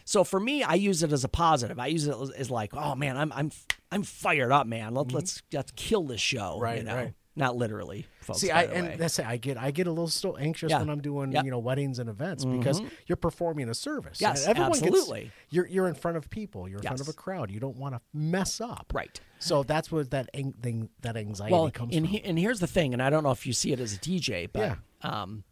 So 0.06 0.24
for 0.24 0.40
me, 0.40 0.64
I 0.64 0.76
use 0.76 1.04
it 1.04 1.12
as 1.12 1.24
a 1.24 1.28
positive. 1.28 1.78
I 1.80 1.88
use 1.88 2.08
it 2.08 2.16
as, 2.16 2.30
as 2.32 2.52
like, 2.52 2.74
oh 2.74 2.96
man, 2.96 3.18
I'm 3.18 3.32
I'm 3.34 3.52
I'm 3.92 4.04
fired 4.04 4.52
up, 4.52 4.68
man. 4.68 4.94
Let, 4.94 5.12
Let's 5.12 5.42
let's 5.52 5.72
kill 5.76 6.04
this 6.04 6.22
show. 6.22 6.54
Mm-hmm. 6.56 6.64
Right, 6.64 6.78
you 6.78 6.84
know? 6.84 6.96
right. 6.96 7.14
Not 7.36 7.56
literally, 7.56 8.06
folks. 8.22 8.42
See, 8.42 8.52
I 8.52 8.64
and 8.66 9.00
that's 9.00 9.18
it. 9.18 9.26
I 9.26 9.38
get 9.38 9.58
I 9.58 9.72
get 9.72 9.88
a 9.88 9.90
little 9.90 10.08
still 10.08 10.38
anxious 10.40 10.70
Yeah. 10.70 10.80
when 10.80 10.90
I'm 10.92 11.02
doing 11.02 11.32
Yep. 11.32 11.40
Mm-hmm. 11.40 11.46
you 11.46 11.52
know 11.52 11.58
weddings 11.58 11.98
and 11.98 12.08
events 12.08 12.46
because 12.46 12.80
you're 13.08 13.16
performing 13.16 13.70
a 13.70 13.74
service. 13.74 14.22
Yes, 14.22 14.42
And 14.46 14.52
everyone 14.52 14.74
gets- 14.80 14.84
absolutely. 14.86 15.32
you're 15.50 15.66
you're 15.66 15.88
in 15.88 15.96
front 15.96 16.18
of 16.18 16.30
people. 16.30 16.70
You're 16.70 16.78
in 16.80 16.84
front 16.86 17.02
of 17.02 17.08
a 17.08 17.14
crowd. 17.14 17.50
You 17.50 17.60
don't 17.60 17.76
want 17.78 17.96
to 17.96 18.02
mess 18.14 18.62
up. 18.62 18.92
Right. 18.94 19.20
So 19.40 19.64
that's 19.64 19.92
what 19.92 20.12
that 20.12 20.30
ang- 20.36 20.54
thing 20.62 20.90
that 21.02 21.18
anxiety 21.18 21.54
well, 21.54 21.72
comes 21.72 21.96
and, 21.96 22.06
from. 22.06 22.12
he, 22.12 22.24
and 22.24 22.38
here's 22.38 22.60
the 22.60 22.68
thing, 22.68 22.94
and 22.94 23.02
I 23.02 23.10
don't 23.10 23.24
know 23.24 23.32
if 23.32 23.48
you 23.48 23.54
see 23.54 23.72
it 23.74 23.80
as 23.80 23.94
a 23.96 23.98
DJ, 23.98 24.46
but 24.54 24.60
Yeah. 24.62 24.76
um, 25.02 25.44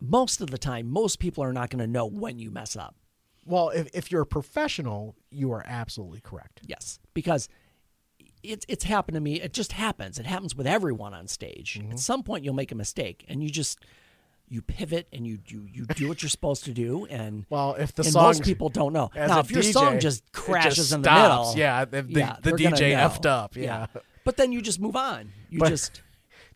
most 0.00 0.40
of 0.40 0.50
the 0.50 0.58
time, 0.58 0.86
most 0.88 1.18
people 1.18 1.42
are 1.42 1.52
not 1.52 1.70
going 1.70 1.80
to 1.80 1.86
know 1.86 2.06
when 2.06 2.38
you 2.38 2.50
mess 2.50 2.76
up. 2.76 2.94
well, 3.44 3.70
if 3.70 3.88
if 3.94 4.12
you're 4.12 4.22
a 4.22 4.26
professional, 4.26 5.16
you 5.30 5.50
are 5.52 5.64
absolutely 5.66 6.20
correct. 6.20 6.60
Yes, 6.66 6.98
because 7.14 7.48
it's 8.42 8.64
it's 8.68 8.84
happened 8.84 9.14
to 9.16 9.20
me. 9.20 9.40
It 9.40 9.52
just 9.52 9.72
happens. 9.72 10.18
It 10.18 10.26
happens 10.26 10.54
with 10.54 10.66
everyone 10.66 11.14
on 11.14 11.26
stage. 11.28 11.78
Mm-hmm. 11.80 11.92
At 11.92 11.98
some 11.98 12.22
point, 12.22 12.44
you'll 12.44 12.54
make 12.54 12.72
a 12.72 12.76
mistake, 12.76 13.24
and 13.28 13.42
you 13.42 13.50
just 13.50 13.78
you 14.50 14.62
pivot 14.62 15.06
and 15.12 15.26
you 15.26 15.38
you 15.46 15.66
you 15.70 15.84
do 15.86 16.08
what 16.08 16.22
you're 16.22 16.30
supposed 16.30 16.64
to 16.64 16.72
do. 16.72 17.04
And 17.06 17.44
Well, 17.50 17.74
if 17.74 17.94
the 17.94 18.04
song 18.04 18.24
most 18.24 18.42
people 18.44 18.68
don't 18.70 18.92
know. 18.92 19.10
Now, 19.14 19.40
if 19.40 19.50
your 19.50 19.62
DJ, 19.62 19.72
song 19.72 20.00
just 20.00 20.30
crashes 20.32 20.76
just 20.76 20.92
in 20.92 21.02
the 21.02 21.08
stops. 21.08 21.54
middle, 21.54 21.58
Yeah, 21.58 21.84
the- 21.84 22.02
the- 22.02 22.36
the 22.42 22.52
DJ 22.52 22.92
effed 22.94 23.26
up, 23.26 23.56
yeah. 23.56 23.86
but 24.24 24.36
then 24.38 24.52
you 24.52 24.62
just 24.62 24.80
move 24.80 24.96
on. 24.96 25.32
You 25.50 25.58
But- 25.60 25.68
just 25.68 26.02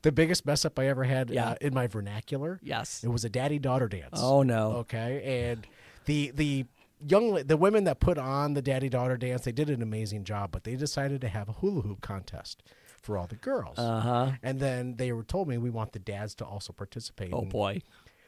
The 0.02 0.10
biggest 0.10 0.44
mess 0.46 0.64
up 0.64 0.78
I 0.80 0.88
ever 0.88 1.04
had 1.04 1.30
Yeah. 1.30 1.50
uh, 1.50 1.54
in 1.60 1.72
my 1.74 1.86
vernacular. 1.86 2.58
Yes. 2.60 3.04
It 3.04 3.08
was 3.10 3.24
a 3.24 3.28
daddy 3.28 3.60
daughter 3.60 3.86
dance. 3.86 4.18
Oh, 4.20 4.42
no. 4.42 4.72
Okay, 4.78 5.50
and 5.52 5.64
the 6.06 6.32
the 6.34 6.64
young 7.06 7.34
the 7.34 7.56
women 7.56 7.84
that 7.84 8.00
put 8.00 8.18
on 8.18 8.54
the 8.54 8.62
daddy 8.62 8.88
daughter 8.88 9.16
dance, 9.16 9.42
they 9.44 9.52
did 9.52 9.70
an 9.70 9.82
amazing 9.82 10.24
job, 10.24 10.50
but 10.52 10.64
they 10.64 10.76
decided 10.76 11.20
to 11.22 11.28
have 11.28 11.48
a 11.48 11.52
hula 11.52 11.82
hoop 11.82 12.00
contest 12.00 12.62
for 13.00 13.18
all 13.18 13.26
the 13.26 13.36
girls. 13.36 13.78
Uh 13.78 13.82
Uh-huh. 13.82 14.24
huh. 14.26 14.32
And 14.42 14.60
then 14.60 14.96
they 14.96 15.12
were 15.12 15.24
told 15.24 15.48
me 15.48 15.58
we 15.58 15.70
want 15.70 15.92
the 15.92 15.98
dads 15.98 16.34
to 16.36 16.44
also 16.44 16.72
participate. 16.72 17.32
oh 17.32 17.40
And 17.40 17.50
boy, 17.50 17.82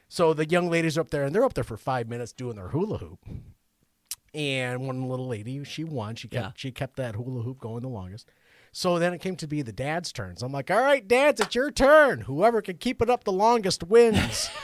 So 0.08 0.34
the 0.34 0.46
young 0.48 0.68
ladies 0.70 0.96
are 0.98 1.02
up 1.02 1.10
there, 1.10 1.24
and 1.24 1.34
they're 1.34 1.44
up 1.44 1.54
there 1.54 1.64
for 1.64 1.76
five 1.76 2.08
minutes 2.08 2.32
doing 2.32 2.56
their 2.56 2.68
hula 2.68 2.98
hoop. 2.98 3.20
And 4.34 4.80
one 4.86 5.08
little 5.08 5.28
lady, 5.28 5.62
she 5.64 5.84
won. 5.84 6.16
She 6.16 6.26
kept 6.28 6.44
Yeah. 6.44 6.50
she 6.56 6.72
kept 6.72 6.96
that 6.96 7.14
hula 7.14 7.42
hoop 7.42 7.58
going 7.60 7.82
the 7.82 7.88
longest. 7.88 8.30
So 8.72 8.98
then 8.98 9.14
it 9.14 9.20
came 9.20 9.36
to 9.36 9.46
be 9.46 9.62
the 9.62 9.70
dad's 9.72 10.10
turns. 10.10 10.42
I'm 10.42 10.50
like, 10.50 10.68
all 10.68 10.80
right, 10.80 11.06
dads, 11.06 11.40
it's 11.40 11.54
your 11.54 11.70
turn. 11.70 12.22
Whoever 12.22 12.60
can 12.60 12.76
keep 12.78 13.00
it 13.00 13.08
up 13.08 13.22
the 13.22 13.30
longest 13.32 13.84
wins. 13.84 14.50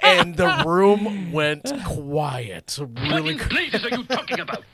and 0.00 0.36
the 0.36 0.62
room 0.66 1.32
went 1.32 1.70
quiet. 1.84 2.76
What 2.78 3.00
Really 3.00 3.32
in 3.32 3.48
blazes 3.48 3.84
are 3.84 3.90
you 3.90 4.04
talking 4.04 4.40
about? 4.40 4.64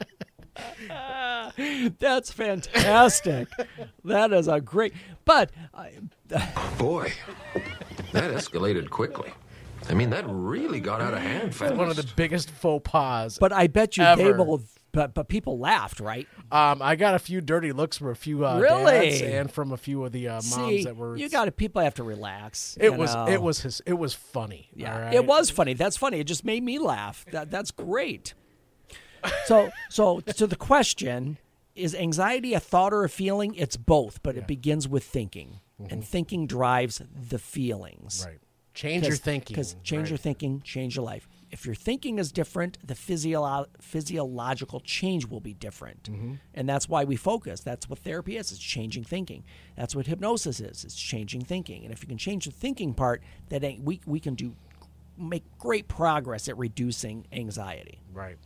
that's 1.98 2.32
fantastic. 2.32 3.48
that 4.04 4.32
is 4.32 4.48
a 4.48 4.60
great. 4.60 4.92
But 5.24 5.50
I, 5.74 5.92
Boy, 6.78 7.12
that 8.12 8.32
escalated 8.32 8.90
quickly. 8.90 9.32
I 9.88 9.94
mean, 9.94 10.10
that 10.10 10.24
really 10.28 10.80
got 10.80 11.00
out 11.00 11.12
of 11.14 11.20
hand 11.20 11.54
fast. 11.54 11.74
one 11.74 11.88
of 11.88 11.96
the 11.96 12.08
biggest 12.16 12.50
faux 12.50 12.88
pas. 12.88 13.38
but 13.38 13.52
I 13.52 13.66
bet 13.66 13.96
you 13.96 14.04
they 14.16 14.32
will. 14.32 14.62
But 14.92 15.14
but 15.14 15.28
people 15.28 15.58
laughed, 15.58 16.00
right? 16.00 16.28
um, 16.50 16.82
I 16.82 16.96
got 16.96 17.14
a 17.14 17.18
few 17.18 17.40
dirty 17.40 17.72
looks 17.72 17.96
from 17.96 18.08
a 18.08 18.14
few 18.14 18.44
uh, 18.46 18.58
Really? 18.58 19.10
dads 19.10 19.22
and 19.22 19.50
from 19.50 19.72
a 19.72 19.76
few 19.78 20.04
of 20.04 20.12
the 20.12 20.28
uh, 20.28 20.32
moms 20.34 20.50
See, 20.54 20.84
that 20.84 20.96
were. 20.96 21.16
you 21.16 21.30
got 21.30 21.46
to 21.46 21.50
people 21.52 21.80
have 21.82 21.94
to 21.94 22.02
relax. 22.02 22.76
It 22.80 22.94
was 22.94 23.14
know? 23.14 23.26
it 23.26 23.40
was 23.40 23.62
his 23.62 23.80
it 23.86 23.94
was 23.94 24.12
funny. 24.12 24.68
Yeah, 24.74 24.98
right? 24.98 25.14
it 25.14 25.24
was 25.24 25.48
funny. 25.50 25.72
That's 25.72 25.96
funny. 25.96 26.20
It 26.20 26.24
just 26.24 26.44
made 26.44 26.62
me 26.62 26.78
laugh. 26.78 27.24
That 27.32 27.50
that's 27.50 27.70
great. 27.70 28.34
So 29.46 29.70
so 29.88 30.20
to 30.20 30.46
the 30.46 30.56
question, 30.56 31.38
is 31.74 31.94
anxiety 31.94 32.52
a 32.52 32.60
thought 32.60 32.92
or 32.92 33.04
a 33.04 33.08
feeling? 33.08 33.54
It's 33.54 33.78
both, 33.78 34.22
but 34.22 34.36
it 34.36 34.46
begins 34.46 34.86
with 34.86 35.04
thinking. 35.04 35.60
And 35.90 36.04
thinking 36.04 36.46
drives 36.46 37.02
the 37.12 37.40
feelings. 37.40 38.20
Mm-hmm. 38.20 38.28
Right. 38.28 38.38
Change 38.72 39.06
your 39.06 39.16
thinking. 39.16 39.54
Because 39.54 39.74
change 39.82 40.10
your 40.10 40.16
thinking, 40.18 40.60
change 40.62 40.96
your 40.96 41.04
life. 41.04 41.28
If 41.52 41.66
your 41.66 41.74
thinking 41.74 42.18
is 42.18 42.32
different, 42.32 42.78
the 42.82 42.94
physio- 42.94 43.66
physiological 43.78 44.80
change 44.80 45.26
will 45.26 45.40
be 45.40 45.52
different. 45.52 46.04
Mm-hmm. 46.04 46.34
And 46.54 46.68
that's 46.68 46.88
why 46.88 47.04
we 47.04 47.14
focus. 47.14 47.60
That's 47.60 47.88
what 47.90 47.98
therapy 47.98 48.38
is. 48.38 48.50
It's 48.50 48.60
changing 48.60 49.04
thinking. 49.04 49.44
That's 49.76 49.94
what 49.94 50.06
hypnosis 50.06 50.60
is. 50.60 50.82
It's 50.84 50.96
changing 50.96 51.42
thinking. 51.42 51.84
And 51.84 51.92
if 51.92 52.02
you 52.02 52.08
can 52.08 52.16
change 52.16 52.46
the 52.46 52.52
thinking 52.52 52.94
part, 52.94 53.22
that 53.50 53.62
we, 53.80 54.00
we 54.06 54.18
can 54.18 54.34
do 54.34 54.56
make 55.18 55.44
great 55.58 55.88
progress 55.88 56.48
at 56.48 56.56
reducing 56.56 57.26
anxiety. 57.32 58.00
Right. 58.12 58.38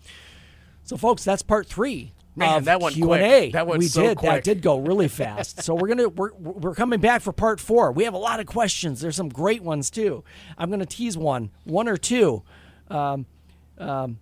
So, 0.83 0.97
folks, 0.97 1.25
that's 1.25 1.43
part 1.43 1.69
three. 1.69 2.13
Man, 2.37 2.59
of 2.59 2.65
that 2.67 2.81
went 2.81 2.95
Q 2.95 3.13
and 3.13 3.23
A. 3.23 3.51
That 3.53 3.67
went 3.67 3.79
we 3.79 3.87
so 3.87 4.03
did. 4.03 4.19
That 4.19 4.45
did 4.45 4.61
go 4.61 4.79
really 4.79 5.09
fast. 5.09 5.63
so 5.63 5.75
we're 5.75 5.89
gonna 5.89 6.09
we're 6.11 6.35
we're 6.35 6.75
coming 6.75 7.01
back 7.01 7.23
for 7.23 7.33
part 7.33 7.61
four. 7.61 7.93
We 7.93 8.05
have 8.05 8.13
a 8.13 8.19
lot 8.19 8.41
of 8.41 8.47
questions. 8.47 9.01
There's 9.01 9.17
some 9.17 9.31
great 9.31 9.63
ones 9.63 9.89
too. 9.89 10.23
I'm 10.59 10.71
gonna 10.71 10.85
tease 10.85 11.17
one, 11.17 11.51
one 11.65 11.89
or 11.89 11.97
two. 11.97 12.43
Um, 12.91 13.27
um, 13.79 14.19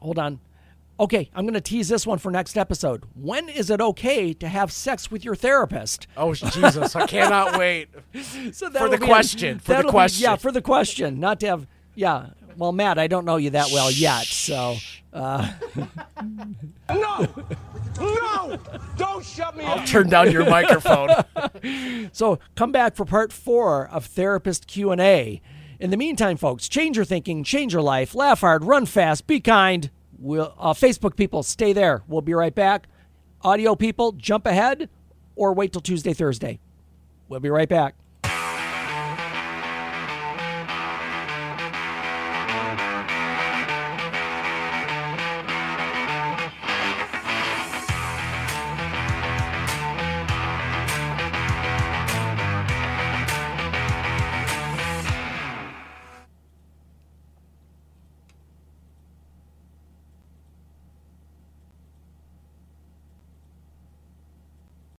hold 0.00 0.18
on. 0.18 0.38
Okay, 1.00 1.30
I'm 1.34 1.46
gonna 1.46 1.60
tease 1.60 1.88
this 1.88 2.06
one 2.06 2.18
for 2.18 2.30
next 2.30 2.56
episode. 2.56 3.02
When 3.14 3.48
is 3.48 3.70
it 3.70 3.80
okay 3.80 4.32
to 4.34 4.46
have 4.48 4.70
sex 4.70 5.10
with 5.10 5.24
your 5.24 5.34
therapist? 5.34 6.06
Oh 6.16 6.34
Jesus! 6.34 6.94
I 6.94 7.06
cannot 7.06 7.58
wait. 7.58 7.88
So 8.52 8.70
for 8.70 8.88
the 8.88 8.98
question, 8.98 9.58
for 9.58 9.68
the 9.68 9.72
that'll 9.74 9.90
be- 9.90 9.94
question. 9.94 10.22
yeah, 10.22 10.36
for 10.36 10.52
the 10.52 10.62
question. 10.62 11.18
Not 11.18 11.40
to 11.40 11.46
have. 11.48 11.66
Yeah. 11.94 12.26
Well, 12.56 12.72
Matt, 12.72 12.98
I 12.98 13.06
don't 13.06 13.24
know 13.24 13.36
you 13.36 13.50
that 13.50 13.70
well 13.72 13.90
yet, 13.90 14.24
so. 14.26 14.76
uh. 15.12 15.50
No! 16.90 17.26
No! 17.98 18.58
Don't 18.96 19.24
shut 19.24 19.56
me! 19.56 19.64
I'll 19.64 19.84
turn 19.86 20.08
down 20.08 20.30
your 20.30 20.44
microphone. 20.50 21.08
So 22.12 22.38
come 22.54 22.70
back 22.72 22.94
for 22.94 23.04
part 23.04 23.32
four 23.32 23.88
of 23.88 24.04
Therapist 24.06 24.66
Q 24.66 24.90
and 24.92 25.00
A. 25.00 25.40
In 25.82 25.90
the 25.90 25.96
meantime, 25.96 26.36
folks, 26.36 26.68
change 26.68 26.94
your 26.94 27.04
thinking, 27.04 27.42
change 27.42 27.72
your 27.72 27.82
life, 27.82 28.14
laugh 28.14 28.42
hard, 28.42 28.64
run 28.64 28.86
fast, 28.86 29.26
be 29.26 29.40
kind. 29.40 29.90
We'll, 30.16 30.54
uh, 30.56 30.74
Facebook 30.74 31.16
people, 31.16 31.42
stay 31.42 31.72
there. 31.72 32.04
We'll 32.06 32.20
be 32.20 32.34
right 32.34 32.54
back. 32.54 32.86
Audio 33.40 33.74
people, 33.74 34.12
jump 34.12 34.46
ahead 34.46 34.88
or 35.34 35.52
wait 35.52 35.72
till 35.72 35.80
Tuesday, 35.80 36.12
Thursday. 36.12 36.60
We'll 37.28 37.40
be 37.40 37.50
right 37.50 37.68
back. 37.68 37.96